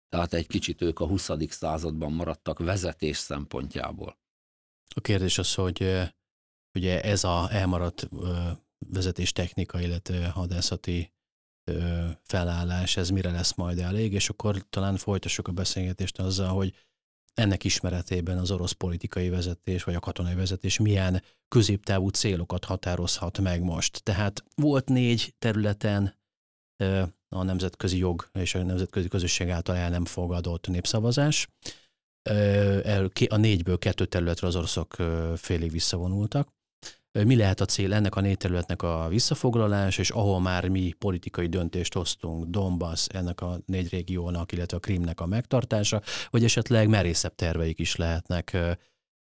tehát 0.09 0.33
egy 0.33 0.47
kicsit 0.47 0.81
ők 0.81 0.99
a 0.99 1.07
20. 1.07 1.29
században 1.49 2.11
maradtak 2.11 2.59
vezetés 2.59 3.17
szempontjából. 3.17 4.17
A 4.95 5.01
kérdés 5.01 5.37
az, 5.37 5.53
hogy 5.53 6.09
ugye 6.75 7.01
ez 7.01 7.23
a 7.23 7.47
elmaradt 7.51 8.09
vezetés 8.87 9.31
technika, 9.31 9.79
illetve 9.79 10.27
hadászati 10.27 11.13
felállás, 12.23 12.97
ez 12.97 13.09
mire 13.09 13.31
lesz 13.31 13.53
majd 13.53 13.79
elég, 13.79 14.13
és 14.13 14.29
akkor 14.29 14.65
talán 14.69 14.97
folytassuk 14.97 15.47
a 15.47 15.51
beszélgetést 15.51 16.19
azzal, 16.19 16.47
hogy 16.47 16.73
ennek 17.33 17.63
ismeretében 17.63 18.37
az 18.37 18.51
orosz 18.51 18.71
politikai 18.71 19.29
vezetés, 19.29 19.83
vagy 19.83 19.95
a 19.95 19.99
katonai 19.99 20.35
vezetés 20.35 20.79
milyen 20.79 21.23
középtávú 21.47 22.09
célokat 22.09 22.65
határozhat 22.65 23.39
meg 23.39 23.61
most. 23.61 24.03
Tehát 24.03 24.43
volt 24.55 24.89
négy 24.89 25.33
területen 25.39 26.15
a 27.29 27.43
nemzetközi 27.43 27.97
jog 27.97 28.29
és 28.33 28.55
a 28.55 28.63
nemzetközi 28.63 29.07
közösség 29.07 29.49
által 29.49 29.75
el 29.75 29.89
nem 29.89 30.05
fogadott 30.05 30.67
népszavazás. 30.67 31.47
A 33.27 33.35
négyből 33.37 33.77
kettő 33.77 34.05
területre 34.05 34.47
az 34.47 34.55
oroszok 34.55 34.95
félig 35.35 35.71
visszavonultak 35.71 36.53
mi 37.23 37.35
lehet 37.35 37.61
a 37.61 37.65
cél 37.65 37.93
ennek 37.93 38.15
a 38.15 38.21
négy 38.21 38.37
területnek 38.37 38.81
a 38.81 39.07
visszafoglalás, 39.09 39.97
és 39.97 40.09
ahol 40.09 40.39
már 40.41 40.67
mi 40.67 40.93
politikai 40.97 41.47
döntést 41.47 41.93
hoztunk, 41.93 42.45
Donbass 42.45 43.07
ennek 43.07 43.41
a 43.41 43.59
négy 43.65 43.89
régiónak, 43.89 44.51
illetve 44.51 44.77
a 44.77 44.79
Krimnek 44.79 45.21
a 45.21 45.25
megtartása, 45.25 46.01
vagy 46.29 46.43
esetleg 46.43 46.87
merészebb 46.87 47.35
terveik 47.35 47.79
is 47.79 47.95
lehetnek. 47.95 48.57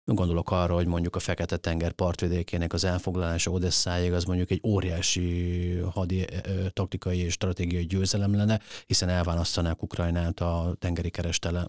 Gondolok 0.06 0.52
arra, 0.52 0.74
hogy 0.74 0.86
mondjuk 0.86 1.16
a 1.16 1.20
Fekete-tenger 1.20 1.92
partvidékének 1.92 2.74
az 2.74 2.84
elfoglalása 2.84 3.52
Odesszáig 3.52 4.14
az 4.14 4.24
mondjuk 4.24 4.52
egy 4.52 4.62
óriási 4.68 5.78
hadi, 5.92 6.26
taktikai 6.70 7.18
és 7.18 7.34
stratégiai 7.34 7.86
győzelem 7.86 8.36
lenne, 8.36 8.60
hiszen 8.86 9.10
elválasztanák 9.10 9.84
Ukrajnát 9.84 10.40
a 10.40 10.76
tengeri 10.80 11.10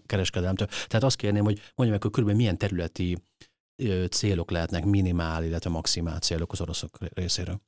kereskedelemtől. 0.05 0.67
Tehát 0.67 1.03
azt 1.03 1.15
kérném, 1.15 1.43
hogy 1.43 1.55
mondjam 1.75 1.89
meg, 1.89 2.01
hogy 2.01 2.11
körülbelül 2.11 2.41
milyen 2.41 2.57
területi 2.57 3.17
célok 4.09 4.51
lehetnek 4.51 4.85
minimál, 4.85 5.43
illetve 5.43 5.69
maximál 5.69 6.19
célok 6.19 6.51
az 6.51 6.61
oroszok 6.61 6.97
részéről? 7.13 7.61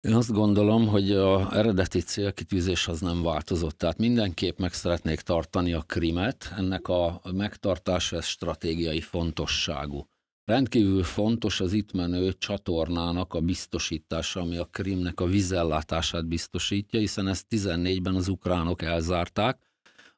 Én 0.00 0.14
azt 0.14 0.32
gondolom, 0.32 0.88
hogy 0.88 1.12
a 1.12 1.56
eredeti 1.56 2.00
célkitűzés 2.00 2.88
az 2.88 3.00
nem 3.00 3.22
változott. 3.22 3.78
Tehát 3.78 3.98
mindenképp 3.98 4.58
meg 4.58 4.72
szeretnék 4.72 5.20
tartani 5.20 5.72
a 5.72 5.80
krimet. 5.80 6.52
Ennek 6.56 6.88
a 6.88 7.20
megtartása 7.32 8.16
ez 8.16 8.24
stratégiai 8.24 9.00
fontosságú. 9.00 10.08
Rendkívül 10.44 11.02
fontos 11.02 11.60
az 11.60 11.72
itt 11.72 11.92
menő 11.92 12.32
csatornának 12.32 13.34
a 13.34 13.40
biztosítása, 13.40 14.40
ami 14.40 14.56
a 14.56 14.64
Krimnek 14.64 15.20
a 15.20 15.26
vízellátását 15.26 16.26
biztosítja, 16.26 17.00
hiszen 17.00 17.28
ezt 17.28 17.46
14-ben 17.50 18.14
az 18.14 18.28
ukránok 18.28 18.82
elzárták, 18.82 19.58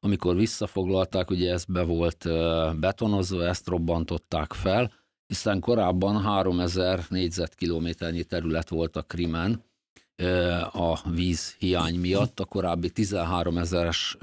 amikor 0.00 0.36
visszafoglalták, 0.36 1.30
ugye 1.30 1.52
ez 1.52 1.64
be 1.64 1.82
volt 1.82 2.28
betonozva, 2.80 3.46
ezt 3.46 3.68
robbantották 3.68 4.52
fel, 4.52 4.92
hiszen 5.32 5.60
korábban 5.60 6.22
3000 6.22 7.04
négyzetkilométernyi 7.08 8.24
terület 8.24 8.68
volt 8.68 8.96
a 8.96 9.02
Krimen, 9.02 9.64
a 10.72 11.10
víz 11.10 11.54
hiány 11.58 11.94
miatt 11.94 12.40
a 12.40 12.44
korábbi 12.44 12.90
13 12.90 13.58
ezeres 13.58 14.16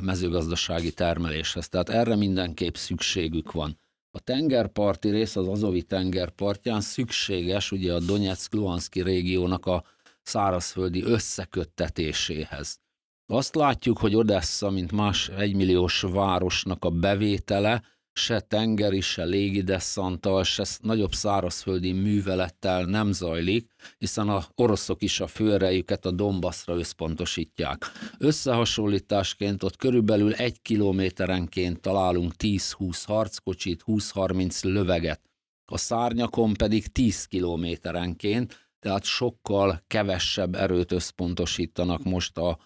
mezőgazdasági 0.00 0.92
termeléshez. 0.92 1.68
Tehát 1.68 1.88
erre 1.88 2.16
mindenképp 2.16 2.74
szükségük 2.74 3.52
van. 3.52 3.78
A 4.10 4.20
tengerparti 4.20 5.10
rész, 5.10 5.36
az 5.36 5.48
Azovi 5.48 5.82
tengerpartján 5.82 6.80
szükséges 6.80 7.72
ugye 7.72 7.94
a 7.94 8.00
Donetsk-Luhanszki 8.00 9.02
régiónak 9.02 9.66
a 9.66 9.84
szárazföldi 10.22 11.02
összeköttetéséhez. 11.02 12.78
Azt 13.26 13.54
látjuk, 13.54 13.98
hogy 13.98 14.16
Odessa, 14.16 14.70
mint 14.70 14.92
más 14.92 15.28
egymilliós 15.28 16.00
városnak 16.00 16.84
a 16.84 16.90
bevétele, 16.90 17.82
se 18.18 18.40
tengeri, 18.40 19.00
se 19.00 19.24
légideszanttal, 19.24 20.44
se 20.44 20.64
nagyobb 20.80 21.12
szárazföldi 21.12 21.92
művelettel 21.92 22.84
nem 22.84 23.12
zajlik, 23.12 23.70
hiszen 23.98 24.28
a 24.28 24.44
oroszok 24.54 25.02
is 25.02 25.20
a 25.20 25.26
főerejüket 25.26 26.06
a 26.06 26.10
Donbassra 26.10 26.74
összpontosítják. 26.74 27.84
Összehasonlításként 28.18 29.62
ott 29.62 29.76
körülbelül 29.76 30.32
egy 30.32 30.62
kilométerenként 30.62 31.80
találunk 31.80 32.32
10-20 32.38 33.02
harckocsit, 33.06 33.82
20-30 33.86 34.64
löveget. 34.64 35.20
A 35.64 35.78
szárnyakon 35.78 36.54
pedig 36.54 36.86
10 36.86 37.24
kilométerenként, 37.24 38.68
tehát 38.80 39.04
sokkal 39.04 39.82
kevesebb 39.86 40.54
erőt 40.54 40.92
összpontosítanak 40.92 42.02
most 42.02 42.38
a 42.38 42.58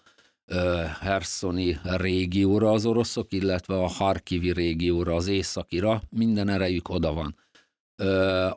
Herszoni 0.99 1.79
régióra 1.83 2.71
az 2.71 2.85
oroszok, 2.85 3.33
illetve 3.33 3.75
a 3.75 3.87
Harkivi 3.87 4.51
régióra, 4.51 5.15
az 5.15 5.27
északira, 5.27 6.01
minden 6.09 6.49
erejük 6.49 6.89
oda 6.89 7.13
van. 7.13 7.35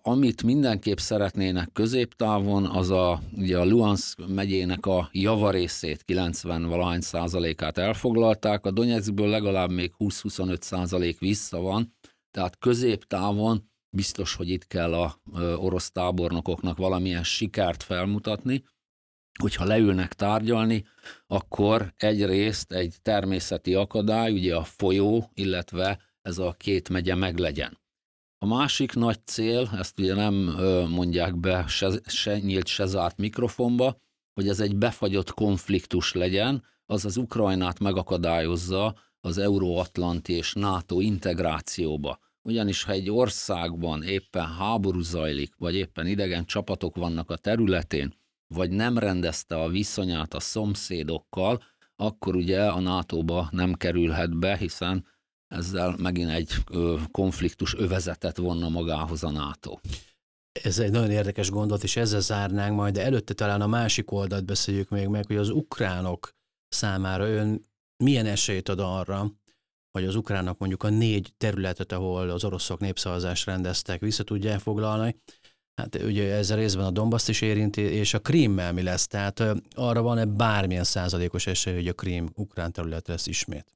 Amit 0.03 0.43
mindenképp 0.43 0.97
szeretnének 0.97 1.73
középtávon, 1.73 2.65
az 2.65 2.91
a, 2.91 3.21
ugye 3.37 3.59
a 3.59 3.65
Luhansk 3.65 4.27
megyének 4.29 4.87
a 4.87 5.09
javarészét, 5.13 6.03
90 6.03 6.69
valahány 6.69 7.01
százalékát 7.01 7.79
elfoglalták, 7.79 8.67
a 8.67 8.71
Donetskből 8.71 9.29
legalább 9.29 9.71
még 9.71 9.93
20-25 9.99 10.61
százalék 10.61 11.19
vissza 11.19 11.61
van, 11.61 11.95
tehát 12.31 12.59
középtávon 12.59 13.71
biztos, 13.91 14.35
hogy 14.35 14.49
itt 14.49 14.67
kell 14.67 14.95
a 14.95 15.21
orosz 15.57 15.91
tábornokoknak 15.91 16.77
valamilyen 16.77 17.25
sikert 17.25 17.83
felmutatni, 17.83 18.65
hogyha 19.39 19.65
leülnek 19.65 20.13
tárgyalni, 20.13 20.85
akkor 21.27 21.93
egyrészt 21.97 22.73
egy 22.73 22.95
természeti 23.03 23.75
akadály, 23.75 24.33
ugye 24.33 24.57
a 24.57 24.65
folyó, 24.65 25.31
illetve 25.35 25.99
ez 26.23 26.39
a 26.39 26.55
két 26.59 26.89
megye 26.89 27.15
meglegyen. 27.15 27.79
A 28.39 28.47
másik 28.47 28.95
nagy 28.95 29.19
cél, 29.25 29.71
ezt 29.79 29.99
ugye 29.99 30.15
nem 30.15 30.35
mondják 30.91 31.37
be 31.37 31.65
se, 31.67 31.91
se 32.07 32.39
nyílt, 32.39 32.67
se 32.67 32.87
zárt 32.87 33.17
mikrofonba, 33.17 34.01
hogy 34.35 34.49
ez 34.49 34.61
egy 34.61 34.77
befagyott 34.77 35.31
konfliktus 35.31 36.13
legyen, 36.13 36.65
az 36.87 37.05
az 37.05 37.17
Ukrajnát 37.17 37.79
megakadályozza 37.79 38.95
az 39.21 39.39
Euróatlanti 39.39 40.33
és 40.33 40.53
NATO 40.53 41.01
integrációba. 41.01 42.19
Ugyanis 42.43 42.83
ha 42.83 42.93
egy 42.93 43.11
országban 43.11 44.03
éppen 44.03 44.47
háború 44.47 45.01
zajlik, 45.01 45.55
vagy 45.59 45.75
éppen 45.75 46.07
idegen 46.07 46.45
csapatok 46.45 46.97
vannak 46.97 47.31
a 47.31 47.37
területén, 47.37 48.15
vagy 48.55 48.71
nem 48.71 48.99
rendezte 48.99 49.57
a 49.57 49.69
viszonyát 49.69 50.35
a 50.35 50.41
szomszédokkal, 50.41 51.63
akkor 51.97 52.37
ugye 52.37 52.67
a 52.67 52.81
NATO-ba 52.81 53.49
nem 53.51 53.75
kerülhet 53.75 54.39
be, 54.39 54.57
hiszen 54.57 55.07
ezzel 55.47 55.97
megint 55.99 56.31
egy 56.31 56.55
konfliktus 57.11 57.75
övezetet 57.75 58.37
vonna 58.37 58.69
magához 58.69 59.25
a 59.25 59.31
NATO. 59.31 59.79
Ez 60.63 60.79
egy 60.79 60.91
nagyon 60.91 61.11
érdekes 61.11 61.51
gondolat, 61.51 61.83
és 61.83 61.97
ezzel 61.97 62.21
zárnánk 62.21 62.77
majd, 62.77 62.95
de 62.95 63.05
előtte 63.05 63.35
talán 63.35 63.61
a 63.61 63.67
másik 63.67 64.11
oldalt 64.11 64.45
beszéljük 64.45 64.89
még 64.89 65.09
meg, 65.09 65.27
hogy 65.27 65.37
az 65.37 65.49
ukránok 65.49 66.35
számára 66.69 67.29
ön 67.29 67.67
milyen 68.05 68.27
esélyt 68.27 68.69
ad 68.69 68.81
arra, 68.81 69.33
hogy 69.91 70.05
az 70.05 70.15
ukránok 70.15 70.59
mondjuk 70.59 70.83
a 70.83 70.89
négy 70.89 71.35
területet, 71.37 71.93
ahol 71.93 72.31
az 72.31 72.45
oroszok 72.45 72.81
népszavazást 72.81 73.47
rendeztek, 73.47 74.01
vissza 74.01 74.23
tudják 74.23 74.59
foglalni, 74.59 75.21
Hát 75.77 76.03
ugye 76.03 76.35
ezzel 76.35 76.57
részben 76.57 76.87
a 76.87 76.91
Donbass 76.91 77.29
is 77.29 77.41
érinti, 77.41 77.81
és 77.81 78.15
a 78.15 78.19
Krímmel 78.19 78.73
mi 78.73 78.83
lesz? 78.83 79.07
Tehát 79.07 79.43
arra 79.75 80.03
van-e 80.03 80.25
bármilyen 80.25 80.85
százalékos 80.85 81.47
esély, 81.47 81.75
hogy 81.75 81.89
a 81.89 81.93
Krím 81.93 82.29
ukrán 82.35 82.73
terület 82.73 83.09
lesz 83.09 83.27
ismét? 83.27 83.67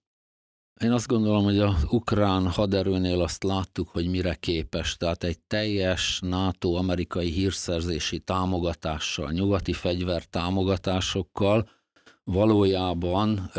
Én 0.81 0.93
azt 0.93 1.07
gondolom, 1.07 1.45
hogy 1.45 1.59
az 1.59 1.85
ukrán 1.89 2.49
haderőnél 2.49 3.21
azt 3.23 3.43
láttuk, 3.43 3.89
hogy 3.89 4.11
mire 4.11 4.35
képes. 4.35 4.97
Tehát 4.97 5.25
egy 5.25 5.39
teljes 5.39 6.21
NATO-amerikai 6.23 7.31
hírszerzési 7.31 8.19
támogatással, 8.19 9.31
nyugati 9.31 9.73
fegyver 9.73 10.25
támogatásokkal 10.25 11.69
valójában 12.25 13.51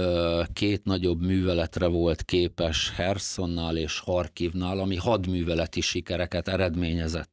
két 0.53 0.83
nagyobb 0.83 1.21
műveletre 1.21 1.87
volt 1.87 2.23
képes 2.23 2.91
Hersonnál 2.95 3.77
és 3.77 3.99
Harkivnál, 3.99 4.79
ami 4.79 4.95
hadműveleti 4.95 5.81
sikereket 5.81 6.47
eredményezett. 6.47 7.30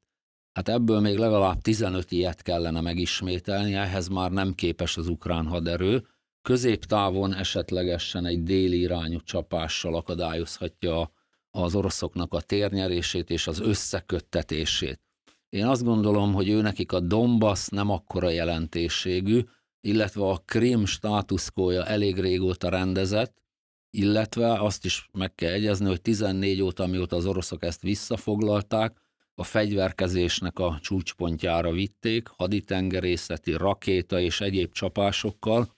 Hát 0.59 0.69
ebből 0.69 1.01
még 1.01 1.17
legalább 1.17 1.61
15 1.61 2.11
ilyet 2.11 2.43
kellene 2.43 2.81
megismételni, 2.81 3.75
ehhez 3.75 4.09
már 4.09 4.31
nem 4.31 4.55
képes 4.55 4.97
az 4.97 5.09
ukrán 5.09 5.47
haderő. 5.47 6.07
Középtávon 6.43 7.35
esetlegesen 7.35 8.27
egy 8.27 8.43
déli 8.43 8.81
irányú 8.81 9.21
csapással 9.21 9.95
akadályozhatja 9.95 11.13
az 11.51 11.75
oroszoknak 11.75 12.35
a 12.35 12.41
térnyerését 12.41 13.31
és 13.31 13.47
az 13.47 13.61
összeköttetését. 13.61 15.01
Én 15.49 15.67
azt 15.67 15.85
gondolom, 15.85 16.33
hogy 16.33 16.49
ő 16.49 16.61
nekik 16.61 16.93
a 16.93 17.01
Donbass 17.01 17.69
nem 17.69 17.91
akkora 17.91 18.31
jelentőségű, 18.31 19.41
illetve 19.81 20.25
a 20.25 20.43
Krim 20.45 20.85
státuszkója 20.85 21.87
elég 21.87 22.21
régóta 22.21 22.69
rendezett, 22.69 23.43
illetve 23.91 24.53
azt 24.53 24.85
is 24.85 25.09
meg 25.13 25.35
kell 25.35 25.53
egyezni, 25.53 25.87
hogy 25.87 26.01
14 26.01 26.63
óta, 26.63 26.87
mióta 26.87 27.17
az 27.17 27.27
oroszok 27.27 27.63
ezt 27.63 27.83
visszafoglalták, 27.83 29.07
a 29.39 29.45
fegyverkezésnek 29.45 30.59
a 30.59 30.79
csúcspontjára 30.83 31.71
vitték, 31.71 32.29
haditengerészeti, 32.29 33.53
rakéta 33.53 34.21
és 34.21 34.41
egyéb 34.41 34.73
csapásokkal, 34.73 35.77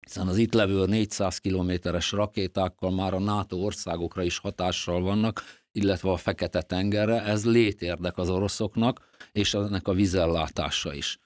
hiszen 0.00 0.28
az 0.28 0.36
itt 0.36 0.52
levő 0.52 0.86
400 0.86 1.38
kilométeres 1.38 2.12
rakétákkal 2.12 2.90
már 2.90 3.14
a 3.14 3.18
NATO 3.18 3.56
országokra 3.56 4.22
is 4.22 4.38
hatással 4.38 5.00
vannak, 5.00 5.42
illetve 5.72 6.10
a 6.10 6.16
Fekete-tengerre, 6.16 7.22
ez 7.22 7.46
létérdek 7.46 8.18
az 8.18 8.30
oroszoknak, 8.30 9.08
és 9.32 9.54
ennek 9.54 9.88
a 9.88 9.92
vizellátása 9.92 10.94
is. 10.94 11.18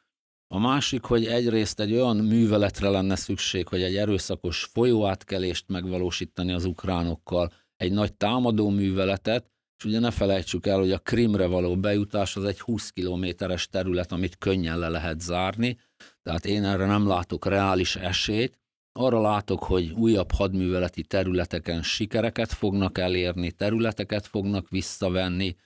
A 0.49 0.59
másik, 0.59 1.03
hogy 1.03 1.27
egyrészt 1.27 1.81
egy 1.81 1.93
olyan 1.93 2.17
műveletre 2.17 2.89
lenne 2.89 3.17
szükség, 3.17 3.69
hogy 3.69 3.83
egy 3.83 3.97
erőszakos 3.97 4.65
folyóátkelést 4.65 5.69
megvalósítani 5.69 6.53
az 6.53 6.65
ukránokkal, 6.65 7.53
egy 7.77 7.93
nagy 7.93 8.15
támadó 8.15 8.69
műveletet, 8.69 9.51
és 9.79 9.85
ugye 9.85 9.99
ne 9.99 10.11
felejtsük 10.11 10.67
el, 10.67 10.79
hogy 10.79 10.93
a 10.93 10.99
Krimre 10.99 11.47
való 11.47 11.77
bejutás 11.77 12.37
az 12.37 12.45
egy 12.45 12.61
20 12.61 12.91
kilométeres 12.91 13.69
terület, 13.69 14.13
amit 14.13 14.39
könnyen 14.39 14.79
le 14.79 14.89
lehet 14.89 15.21
zárni, 15.21 15.79
tehát 16.23 16.47
én 16.47 16.65
erre 16.65 16.87
nem 16.87 17.07
látok 17.07 17.47
reális 17.47 17.97
esélyt. 17.97 18.59
Arra 18.93 19.21
látok, 19.21 19.65
hogy 19.65 19.91
újabb 19.91 20.33
hadműveleti 20.33 21.03
területeken 21.03 21.83
sikereket 21.83 22.53
fognak 22.53 22.99
elérni, 22.99 23.53
területeket 23.53 24.27
fognak 24.27 24.69
visszavenni, 24.69 25.57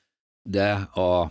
de 0.42 0.72
a 0.74 1.30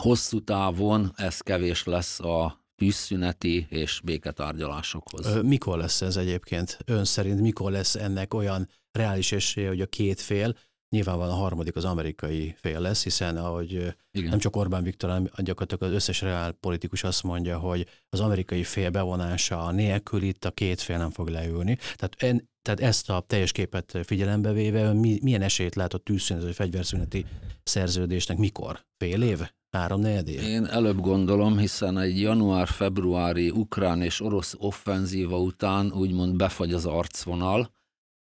hosszú 0.00 0.44
távon 0.44 1.12
ez 1.16 1.40
kevés 1.40 1.84
lesz 1.84 2.20
a 2.20 2.66
tűzszüneti 2.74 3.66
és 3.70 4.00
béketárgyalásokhoz. 4.04 5.42
Mikor 5.42 5.78
lesz 5.78 6.00
ez 6.00 6.16
egyébként? 6.16 6.78
Ön 6.84 7.04
szerint 7.04 7.40
mikor 7.40 7.70
lesz 7.70 7.94
ennek 7.94 8.34
olyan 8.34 8.68
reális 8.92 9.32
esélye, 9.32 9.68
hogy 9.68 9.80
a 9.80 9.86
két 9.86 10.20
fél 10.20 10.56
Nyilvánvalóan 10.90 11.36
a 11.36 11.40
harmadik 11.40 11.76
az 11.76 11.84
amerikai 11.84 12.54
fél 12.58 12.80
lesz, 12.80 13.02
hiszen 13.02 13.36
ahogy 13.36 13.70
Igen. 14.10 14.28
nem 14.28 14.38
csak 14.38 14.56
Orbán 14.56 14.82
Viktor, 14.82 15.10
hanem 15.10 15.26
gyakorlatilag 15.36 15.82
az 15.92 15.96
összes 15.96 16.20
reál 16.20 16.52
politikus 16.52 17.04
azt 17.04 17.22
mondja, 17.22 17.58
hogy 17.58 17.86
az 18.08 18.20
amerikai 18.20 18.62
fél 18.62 18.90
bevonása 18.90 19.70
nélkül 19.70 20.22
itt 20.22 20.44
a 20.44 20.50
két 20.50 20.80
fél 20.80 20.98
nem 20.98 21.10
fog 21.10 21.28
leülni. 21.28 21.76
Tehát, 21.96 22.14
en, 22.18 22.48
tehát 22.62 22.80
ezt 22.80 23.10
a 23.10 23.24
teljes 23.26 23.52
képet 23.52 23.98
figyelembe 24.04 24.52
véve 24.52 24.92
mi, 24.92 25.18
milyen 25.22 25.42
esélyt 25.42 25.74
lát 25.74 25.94
a 25.94 25.98
tűzszünet 25.98 26.42
vagy 26.42 26.54
fegyverszüneti 26.54 27.26
szerződésnek 27.62 28.36
mikor? 28.36 28.86
Fél 28.96 29.22
év? 29.22 29.40
Három 29.70 30.04
év? 30.04 30.42
Én 30.42 30.64
előbb 30.64 31.00
gondolom, 31.00 31.58
hiszen 31.58 31.98
egy 31.98 32.20
január-februári 32.20 33.50
ukrán 33.50 34.02
és 34.02 34.20
orosz 34.20 34.54
offenzíva 34.58 35.38
után 35.38 35.92
úgymond 35.92 36.36
befagy 36.36 36.72
az 36.72 36.86
arcvonal, 36.86 37.70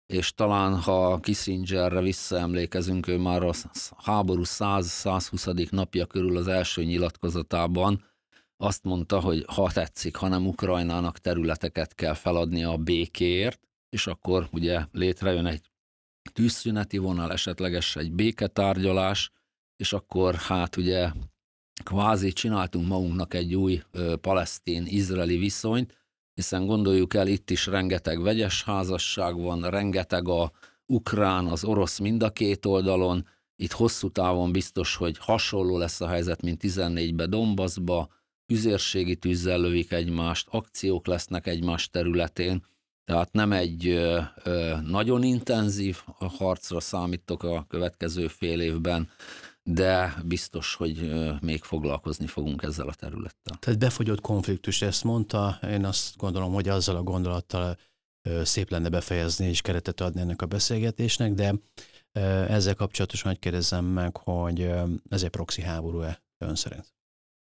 és 0.07 0.33
talán 0.33 0.79
ha 0.79 1.19
Kissingerre 1.19 2.01
visszaemlékezünk, 2.01 3.07
ő 3.07 3.17
már 3.17 3.43
a 3.43 3.53
háború 3.97 4.41
100-120. 4.45 5.71
napja 5.71 6.05
körül 6.05 6.37
az 6.37 6.47
első 6.47 6.83
nyilatkozatában 6.83 8.05
azt 8.57 8.83
mondta, 8.83 9.19
hogy 9.19 9.45
ha 9.47 9.71
tetszik, 9.71 10.15
hanem 10.15 10.47
Ukrajnának 10.47 11.17
területeket 11.17 11.95
kell 11.95 12.13
feladni 12.13 12.63
a 12.63 12.77
békéért, 12.77 13.59
és 13.89 14.07
akkor 14.07 14.47
ugye 14.51 14.85
létrejön 14.91 15.45
egy 15.45 15.71
tűzszüneti 16.33 16.97
vonal, 16.97 17.31
esetleges 17.31 17.95
egy 17.95 18.11
béketárgyalás, 18.11 19.31
és 19.75 19.93
akkor 19.93 20.35
hát 20.35 20.75
ugye 20.75 21.11
kvázi 21.83 22.31
csináltunk 22.31 22.87
magunknak 22.87 23.33
egy 23.33 23.55
új 23.55 23.83
palesztin-izraeli 24.21 25.37
viszonyt, 25.37 26.06
hiszen 26.37 26.65
gondoljuk 26.65 27.13
el, 27.13 27.27
itt 27.27 27.49
is 27.49 27.65
rengeteg 27.65 28.21
vegyes 28.21 28.63
házasság 28.63 29.35
van, 29.35 29.69
rengeteg 29.69 30.27
a 30.27 30.51
ukrán, 30.85 31.45
az 31.45 31.63
orosz 31.63 31.99
mind 31.99 32.23
a 32.23 32.29
két 32.29 32.65
oldalon, 32.65 33.27
itt 33.55 33.71
hosszú 33.71 34.09
távon 34.09 34.51
biztos, 34.51 34.95
hogy 34.95 35.17
hasonló 35.19 35.77
lesz 35.77 36.01
a 36.01 36.07
helyzet, 36.07 36.41
mint 36.41 36.61
14-ben 36.63 37.29
Donbassba, 37.29 38.09
üzérségi 38.53 39.15
tűzzel 39.15 39.59
lövik 39.59 39.91
egymást, 39.91 40.47
akciók 40.51 41.07
lesznek 41.07 41.47
egymás 41.47 41.89
területén, 41.89 42.65
tehát 43.05 43.31
nem 43.31 43.51
egy 43.51 43.87
ö, 43.87 44.19
ö, 44.43 44.75
nagyon 44.81 45.23
intenzív 45.23 45.97
harcra 46.37 46.79
számítok 46.79 47.43
a 47.43 47.65
következő 47.69 48.27
fél 48.27 48.61
évben, 48.61 49.09
de 49.69 50.15
biztos, 50.25 50.75
hogy 50.75 51.13
még 51.41 51.63
foglalkozni 51.63 52.27
fogunk 52.27 52.63
ezzel 52.63 52.87
a 52.87 52.93
területtel. 52.93 53.57
Tehát 53.59 53.79
befogyott 53.79 54.21
konfliktus, 54.21 54.81
ezt 54.81 55.03
mondta, 55.03 55.59
én 55.63 55.85
azt 55.85 56.17
gondolom, 56.17 56.53
hogy 56.53 56.69
azzal 56.69 56.95
a 56.95 57.03
gondolattal 57.03 57.77
szép 58.43 58.69
lenne 58.69 58.89
befejezni 58.89 59.45
és 59.45 59.61
keretet 59.61 60.01
adni 60.01 60.21
ennek 60.21 60.41
a 60.41 60.45
beszélgetésnek, 60.45 61.33
de 61.33 61.53
ezzel 62.47 62.75
kapcsolatosan 62.75 63.31
hogy 63.31 63.39
kérdezzem 63.39 63.85
meg, 63.85 64.17
hogy 64.17 64.61
ez 65.09 65.23
egy 65.23 65.29
proxy 65.29 65.61
háború-e 65.61 66.21
ön 66.37 66.55
szerint? 66.55 66.96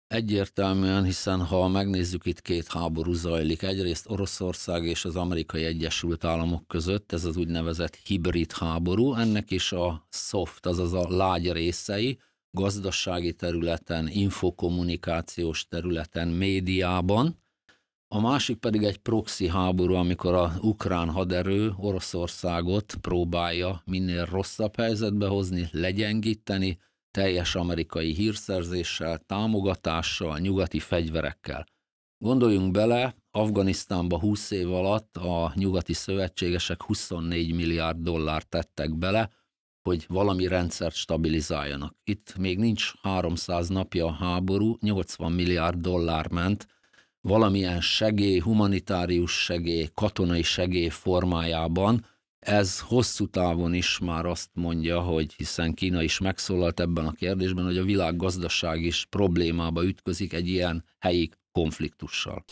Egyértelműen, 0.07 1.03
hiszen 1.03 1.45
ha 1.45 1.67
megnézzük, 1.67 2.25
itt 2.25 2.41
két 2.41 2.67
háború 2.67 3.13
zajlik. 3.13 3.61
Egyrészt 3.61 4.09
Oroszország 4.09 4.85
és 4.85 5.05
az 5.05 5.15
Amerikai 5.15 5.63
Egyesült 5.63 6.23
Államok 6.23 6.67
között, 6.67 7.11
ez 7.11 7.25
az 7.25 7.37
úgynevezett 7.37 7.95
hibrid 7.95 8.51
háború. 8.51 9.13
Ennek 9.13 9.51
is 9.51 9.71
a 9.71 10.07
soft, 10.09 10.65
azaz 10.65 10.93
a 10.93 11.09
lágy 11.09 11.51
részei, 11.51 12.19
gazdasági 12.51 13.33
területen, 13.33 14.07
infokommunikációs 14.07 15.67
területen, 15.67 16.27
médiában. 16.27 17.43
A 18.07 18.21
másik 18.21 18.57
pedig 18.57 18.83
egy 18.83 18.97
proxy 18.97 19.47
háború, 19.47 19.93
amikor 19.93 20.33
a 20.33 20.53
ukrán 20.61 21.09
haderő 21.09 21.73
Oroszországot 21.77 22.95
próbálja 23.01 23.81
minél 23.85 24.25
rosszabb 24.25 24.75
helyzetbe 24.75 25.27
hozni, 25.27 25.67
legyengíteni, 25.71 26.79
teljes 27.15 27.55
amerikai 27.55 28.13
hírszerzéssel, 28.13 29.17
támogatással, 29.17 30.39
nyugati 30.39 30.79
fegyverekkel. 30.79 31.65
Gondoljunk 32.17 32.71
bele, 32.71 33.15
Afganisztánba 33.31 34.19
20 34.19 34.51
év 34.51 34.73
alatt 34.73 35.17
a 35.17 35.51
nyugati 35.55 35.93
szövetségesek 35.93 36.83
24 36.83 37.53
milliárd 37.53 37.97
dollárt 37.97 38.49
tettek 38.49 38.97
bele, 38.97 39.29
hogy 39.81 40.05
valami 40.07 40.47
rendszert 40.47 40.95
stabilizáljanak. 40.95 41.95
Itt 42.03 42.37
még 42.37 42.57
nincs 42.57 42.91
300 43.01 43.67
napja 43.67 44.05
a 44.05 44.11
háború, 44.13 44.77
80 44.81 45.31
milliárd 45.31 45.77
dollár 45.77 46.31
ment, 46.31 46.67
valamilyen 47.21 47.81
segély, 47.81 48.39
humanitárius 48.39 49.43
segély, 49.43 49.89
katonai 49.93 50.43
segély 50.43 50.89
formájában, 50.89 52.05
ez 52.45 52.79
hosszú 52.79 53.27
távon 53.27 53.73
is 53.73 53.99
már 53.99 54.25
azt 54.25 54.49
mondja, 54.53 55.01
hogy 55.01 55.33
hiszen 55.33 55.73
Kína 55.73 56.01
is 56.01 56.19
megszólalt 56.19 56.79
ebben 56.79 57.05
a 57.05 57.11
kérdésben, 57.11 57.65
hogy 57.65 57.77
a 57.77 57.83
világgazdaság 57.83 58.81
is 58.81 59.05
problémába 59.09 59.83
ütközik 59.85 60.33
egy 60.33 60.47
ilyen 60.47 60.83
helyi 60.99 61.29
konfliktussal. 61.51 62.45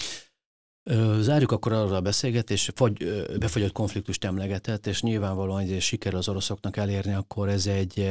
Zárjuk 1.19 1.51
akkor 1.51 1.73
arra 1.73 1.95
a 1.95 2.01
beszélgetés, 2.01 2.71
fagy, 2.75 3.25
befagyott 3.39 3.71
konfliktust 3.71 4.23
emlegetett, 4.23 4.88
és 4.88 5.01
nyilvánvalóan, 5.01 5.67
hogy 5.67 5.82
sikerül 5.82 6.17
az 6.17 6.29
oroszoknak 6.29 6.77
elérni, 6.77 7.13
akkor 7.13 7.49
ez 7.49 7.67
egy, 7.67 8.10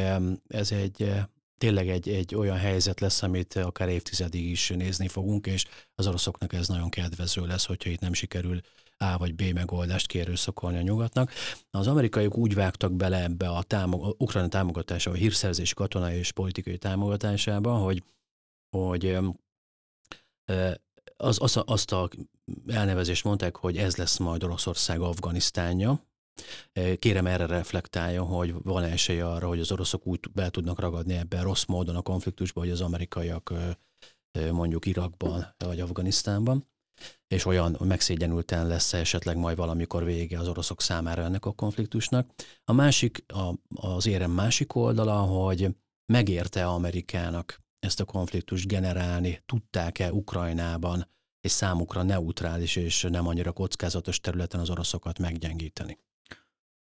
ez 0.48 0.72
egy 0.72 1.12
tényleg 1.58 1.88
egy, 1.88 2.08
egy 2.08 2.34
olyan 2.34 2.56
helyzet 2.56 3.00
lesz, 3.00 3.22
amit 3.22 3.54
akár 3.54 3.88
évtizedig 3.88 4.50
is 4.50 4.68
nézni 4.68 5.08
fogunk, 5.08 5.46
és 5.46 5.66
az 5.94 6.06
oroszoknak 6.06 6.52
ez 6.52 6.68
nagyon 6.68 6.90
kedvező 6.90 7.46
lesz, 7.46 7.66
hogyha 7.66 7.90
itt 7.90 8.00
nem 8.00 8.12
sikerül 8.12 8.60
a 9.02 9.18
vagy 9.18 9.34
B 9.34 9.42
megoldást 9.42 10.06
kérőszakolni 10.06 10.78
a 10.78 10.82
nyugatnak. 10.82 11.32
Az 11.70 11.86
amerikaiak 11.86 12.36
úgy 12.36 12.54
vágtak 12.54 12.92
bele 12.92 13.22
ebbe 13.22 13.48
a 13.48 13.62
támog, 13.62 14.14
Ukrajna 14.18 14.48
támogatásába, 14.48 15.16
a 15.16 15.20
hírszerzési 15.20 15.74
katonai 15.74 16.16
és 16.16 16.32
politikai 16.32 16.78
támogatásába, 16.78 17.74
hogy, 17.74 18.02
hogy 18.76 19.18
az, 21.16 21.38
az, 21.40 21.62
azt 21.64 21.92
a 21.92 22.08
elnevezést 22.66 23.24
mondták, 23.24 23.56
hogy 23.56 23.76
ez 23.76 23.96
lesz 23.96 24.18
majd 24.18 24.44
Oroszország 24.44 25.00
Afganisztánja. 25.00 26.06
Kérem 26.98 27.26
erre 27.26 27.46
reflektálja, 27.46 28.22
hogy 28.22 28.54
van 28.62 28.82
esély 28.82 29.20
arra, 29.20 29.48
hogy 29.48 29.60
az 29.60 29.72
oroszok 29.72 30.06
úgy 30.06 30.20
be 30.32 30.50
tudnak 30.50 30.80
ragadni 30.80 31.14
ebben 31.14 31.42
rossz 31.42 31.64
módon 31.64 31.96
a 31.96 32.02
konfliktusba, 32.02 32.60
hogy 32.60 32.70
az 32.70 32.80
amerikaiak 32.80 33.52
mondjuk 34.52 34.86
Irakban 34.86 35.54
vagy 35.58 35.80
Afganisztánban 35.80 36.70
és 37.26 37.44
olyan 37.44 37.76
megszégyenülten 37.84 38.66
lesz 38.66 38.92
esetleg 38.92 39.36
majd 39.36 39.56
valamikor 39.56 40.04
vége 40.04 40.38
az 40.38 40.48
oroszok 40.48 40.80
számára 40.80 41.22
ennek 41.22 41.44
a 41.44 41.52
konfliktusnak. 41.52 42.30
A 42.64 42.72
másik, 42.72 43.24
a, 43.26 43.54
az 43.74 44.06
érem 44.06 44.30
másik 44.30 44.74
oldala, 44.74 45.16
hogy 45.16 45.68
megérte 46.12 46.66
Amerikának 46.66 47.60
ezt 47.78 48.00
a 48.00 48.04
konfliktust 48.04 48.68
generálni, 48.68 49.42
tudták-e 49.46 50.12
Ukrajnában 50.12 51.08
egy 51.40 51.50
számukra 51.50 52.02
neutrális 52.02 52.76
és 52.76 53.06
nem 53.10 53.26
annyira 53.26 53.52
kockázatos 53.52 54.20
területen 54.20 54.60
az 54.60 54.70
oroszokat 54.70 55.18
meggyengíteni? 55.18 55.98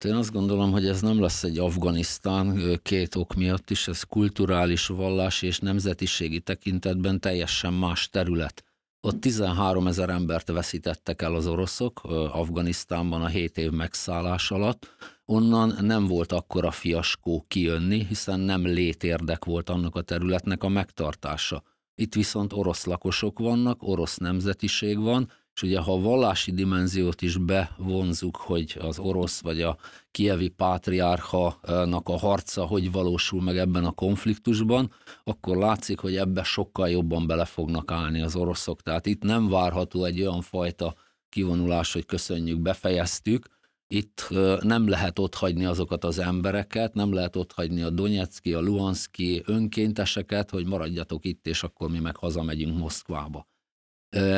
Én 0.04 0.14
azt 0.14 0.32
gondolom, 0.32 0.70
hogy 0.70 0.86
ez 0.86 1.00
nem 1.00 1.20
lesz 1.20 1.42
egy 1.42 1.58
Afganisztán 1.58 2.78
két 2.82 3.14
ok 3.14 3.34
miatt 3.34 3.70
is, 3.70 3.88
ez 3.88 4.02
kulturális, 4.02 4.86
vallási 4.86 5.46
és 5.46 5.58
nemzetiségi 5.58 6.40
tekintetben 6.40 7.20
teljesen 7.20 7.72
más 7.72 8.08
terület. 8.08 8.64
Ott 9.04 9.20
13 9.20 9.86
ezer 9.86 10.08
embert 10.08 10.48
veszítettek 10.48 11.22
el 11.22 11.34
az 11.34 11.46
oroszok 11.46 12.00
Afganisztánban 12.32 13.22
a 13.22 13.26
7 13.26 13.58
év 13.58 13.70
megszállás 13.70 14.50
alatt. 14.50 14.94
Onnan 15.24 15.76
nem 15.80 16.06
volt 16.06 16.32
akkora 16.32 16.70
fiaskó 16.70 17.44
kijönni, 17.48 18.04
hiszen 18.04 18.40
nem 18.40 18.66
létérdek 18.66 19.44
volt 19.44 19.70
annak 19.70 19.96
a 19.96 20.02
területnek 20.02 20.62
a 20.62 20.68
megtartása. 20.68 21.62
Itt 21.94 22.14
viszont 22.14 22.52
orosz 22.52 22.84
lakosok 22.84 23.38
vannak, 23.38 23.82
orosz 23.82 24.16
nemzetiség 24.16 24.98
van, 24.98 25.30
és 25.54 25.62
ugye 25.62 25.78
ha 25.78 25.92
a 25.92 26.00
vallási 26.00 26.52
dimenziót 26.52 27.22
is 27.22 27.36
bevonzuk, 27.36 28.36
hogy 28.36 28.76
az 28.80 28.98
orosz 28.98 29.40
vagy 29.40 29.62
a 29.62 29.76
kievi 30.10 30.48
pátriárha-nak 30.48 32.08
a 32.08 32.18
harca 32.18 32.66
hogy 32.66 32.92
valósul 32.92 33.42
meg 33.42 33.58
ebben 33.58 33.84
a 33.84 33.90
konfliktusban, 33.90 34.92
akkor 35.24 35.56
látszik, 35.56 35.98
hogy 35.98 36.16
ebbe 36.16 36.42
sokkal 36.42 36.88
jobban 36.90 37.26
bele 37.26 37.44
fognak 37.44 37.90
állni 37.90 38.20
az 38.20 38.36
oroszok. 38.36 38.82
Tehát 38.82 39.06
itt 39.06 39.22
nem 39.22 39.48
várható 39.48 40.04
egy 40.04 40.20
olyan 40.20 40.40
fajta 40.40 40.94
kivonulás, 41.28 41.92
hogy 41.92 42.06
köszönjük, 42.06 42.60
befejeztük, 42.60 43.46
itt 43.86 44.28
nem 44.60 44.88
lehet 44.88 45.18
otthagyni 45.18 45.64
azokat 45.64 46.04
az 46.04 46.18
embereket, 46.18 46.94
nem 46.94 47.12
lehet 47.12 47.36
otthagyni 47.36 47.82
a 47.82 47.90
Donetszki, 47.90 48.54
a 48.54 48.60
Luhanszki 48.60 49.42
önkénteseket, 49.46 50.50
hogy 50.50 50.66
maradjatok 50.66 51.24
itt, 51.24 51.46
és 51.46 51.62
akkor 51.62 51.90
mi 51.90 51.98
meg 51.98 52.16
hazamegyünk 52.16 52.78
Moszkvába. 52.78 53.51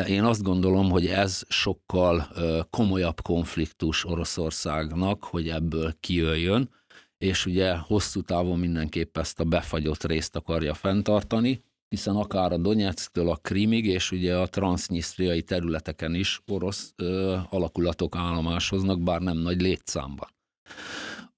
Én 0.08 0.24
azt 0.24 0.42
gondolom, 0.42 0.90
hogy 0.90 1.06
ez 1.06 1.42
sokkal 1.48 2.28
komolyabb 2.70 3.20
konfliktus 3.20 4.04
Oroszországnak, 4.04 5.24
hogy 5.24 5.48
ebből 5.48 5.94
kijöjjön, 6.00 6.70
és 7.18 7.46
ugye 7.46 7.76
hosszú 7.76 8.20
távon 8.20 8.58
mindenképp 8.58 9.16
ezt 9.16 9.40
a 9.40 9.44
befagyott 9.44 10.04
részt 10.04 10.36
akarja 10.36 10.74
fenntartani, 10.74 11.62
hiszen 11.88 12.16
akár 12.16 12.52
a 12.52 12.56
Donetsktől 12.56 13.30
a 13.30 13.36
Krimig, 13.36 13.86
és 13.86 14.10
ugye 14.10 14.36
a 14.36 14.46
transznisztriai 14.46 15.42
területeken 15.42 16.14
is 16.14 16.40
orosz 16.46 16.92
ö, 16.96 17.36
alakulatok 17.50 18.16
állomásoznak, 18.16 19.02
bár 19.02 19.20
nem 19.20 19.36
nagy 19.36 19.60
létszámban. 19.60 20.28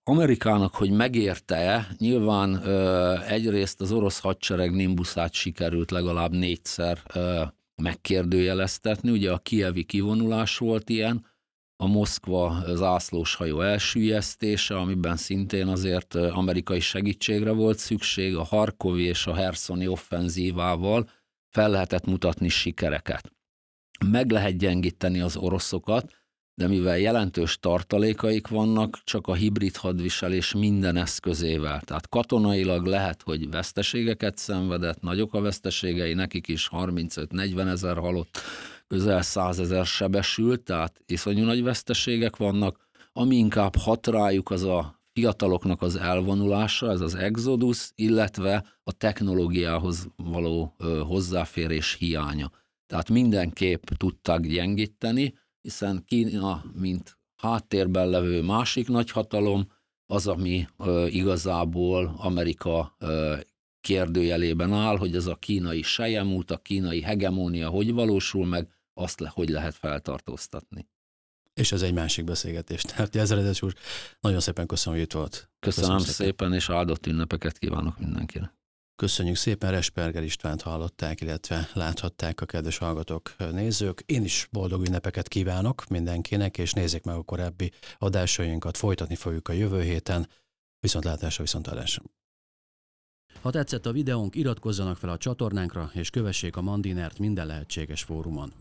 Amerikának, 0.02 0.74
hogy 0.74 0.90
megérte-e, 0.90 1.88
nyilván 1.98 2.66
ö, 2.66 3.14
egyrészt 3.20 3.80
az 3.80 3.92
orosz 3.92 4.20
hadsereg 4.20 4.74
Nimbuszát 4.74 5.32
sikerült 5.32 5.90
legalább 5.90 6.32
négyszer 6.32 7.02
ö, 7.14 7.42
megkérdőjeleztetni. 7.82 9.10
Ugye 9.10 9.32
a 9.32 9.38
kievi 9.38 9.84
kivonulás 9.84 10.58
volt 10.58 10.88
ilyen, 10.88 11.26
a 11.76 11.86
Moszkva 11.86 12.62
zászlós 12.74 13.34
hajó 13.34 13.60
elsüllyesztése, 13.60 14.76
amiben 14.76 15.16
szintén 15.16 15.66
azért 15.66 16.14
amerikai 16.14 16.80
segítségre 16.80 17.50
volt 17.50 17.78
szükség, 17.78 18.36
a 18.36 18.42
Harkovi 18.42 19.02
és 19.02 19.26
a 19.26 19.34
Herszoni 19.34 19.86
offenzívával 19.86 21.10
fel 21.50 21.70
lehetett 21.70 22.06
mutatni 22.06 22.48
sikereket. 22.48 23.32
Meg 24.06 24.30
lehet 24.30 24.58
gyengíteni 24.58 25.20
az 25.20 25.36
oroszokat, 25.36 26.12
de 26.58 26.68
mivel 26.68 26.98
jelentős 26.98 27.58
tartalékaik 27.60 28.48
vannak, 28.48 28.98
csak 29.04 29.26
a 29.26 29.34
hibrid 29.34 29.76
hadviselés 29.76 30.54
minden 30.54 30.96
eszközével. 30.96 31.80
Tehát 31.80 32.08
katonailag 32.08 32.86
lehet, 32.86 33.22
hogy 33.22 33.50
veszteségeket 33.50 34.36
szenvedett, 34.36 35.00
nagyok 35.00 35.34
a 35.34 35.40
veszteségei, 35.40 36.14
nekik 36.14 36.48
is 36.48 36.68
35-40 36.72 37.68
ezer 37.68 37.96
halott, 37.96 38.38
közel 38.86 39.22
100 39.22 39.58
ezer 39.58 39.86
sebesült, 39.86 40.62
tehát 40.62 41.00
iszonyú 41.06 41.44
nagy 41.44 41.62
veszteségek 41.62 42.36
vannak. 42.36 42.88
Ami 43.12 43.36
inkább 43.36 43.76
hat 43.76 44.06
rájuk, 44.06 44.50
az 44.50 44.62
a 44.62 45.00
fiataloknak 45.12 45.82
az 45.82 45.96
elvonulása, 45.96 46.90
ez 46.90 47.00
az 47.00 47.14
exodus, 47.14 47.90
illetve 47.94 48.64
a 48.84 48.92
technológiához 48.92 50.08
való 50.16 50.76
hozzáférés 51.06 51.96
hiánya. 51.98 52.50
Tehát 52.86 53.10
mindenképp 53.10 53.86
tudták 53.96 54.40
gyengíteni, 54.40 55.34
hiszen 55.66 56.04
Kína, 56.04 56.64
mint 56.72 57.18
háttérben 57.36 58.08
levő 58.08 58.42
másik 58.42 58.88
nagyhatalom, 58.88 59.72
az, 60.06 60.26
ami 60.26 60.66
ö, 60.78 61.06
igazából 61.06 62.14
Amerika 62.18 62.96
ö, 62.98 63.36
kérdőjelében 63.80 64.72
áll, 64.72 64.96
hogy 64.96 65.16
ez 65.16 65.26
a 65.26 65.34
kínai 65.34 65.82
sejemút, 65.82 66.50
a 66.50 66.56
kínai 66.56 67.00
hegemónia 67.00 67.68
hogy 67.68 67.92
valósul 67.92 68.46
meg, 68.46 68.68
azt 68.94 69.20
le, 69.20 69.30
hogy 69.34 69.48
lehet 69.48 69.74
feltartóztatni. 69.74 70.88
És 71.54 71.72
ez 71.72 71.82
egy 71.82 71.94
másik 71.94 72.24
beszélgetés. 72.24 72.82
Tehát 72.88 73.16
Ezeredes 73.16 73.62
úr, 73.62 73.74
nagyon 74.20 74.40
szépen 74.40 74.66
köszönöm, 74.66 74.98
hogy 74.98 75.08
itt 75.08 75.12
volt. 75.14 75.50
Köszönöm, 75.58 75.90
köszönöm 75.90 75.98
szépen. 75.98 76.26
szépen, 76.26 76.52
és 76.52 76.70
áldott 76.70 77.06
ünnepeket 77.06 77.58
kívánok 77.58 77.98
mindenkinek. 77.98 78.54
Köszönjük 78.96 79.36
szépen, 79.36 79.70
Resperger 79.70 80.22
Istvánt 80.22 80.62
hallották, 80.62 81.20
illetve 81.20 81.68
láthatták 81.72 82.40
a 82.40 82.46
kedves 82.46 82.78
hallgatók, 82.78 83.34
nézők. 83.38 84.02
Én 84.06 84.24
is 84.24 84.48
boldog 84.52 84.86
ünnepeket 84.86 85.28
kívánok 85.28 85.86
mindenkinek, 85.88 86.58
és 86.58 86.72
nézzék 86.72 87.04
meg 87.04 87.16
a 87.16 87.22
korábbi 87.22 87.72
adásainkat, 87.98 88.76
folytatni 88.76 89.14
fogjuk 89.14 89.48
a 89.48 89.52
jövő 89.52 89.82
héten. 89.82 90.28
Viszontlátásra, 90.80 91.42
viszontalásra. 91.42 92.02
Ha 93.40 93.50
tetszett 93.50 93.86
a 93.86 93.92
videónk, 93.92 94.34
iratkozzanak 94.34 94.96
fel 94.96 95.10
a 95.10 95.18
csatornánkra, 95.18 95.90
és 95.94 96.10
kövessék 96.10 96.56
a 96.56 96.62
Mandinert 96.62 97.18
minden 97.18 97.46
lehetséges 97.46 98.02
fórumon. 98.02 98.52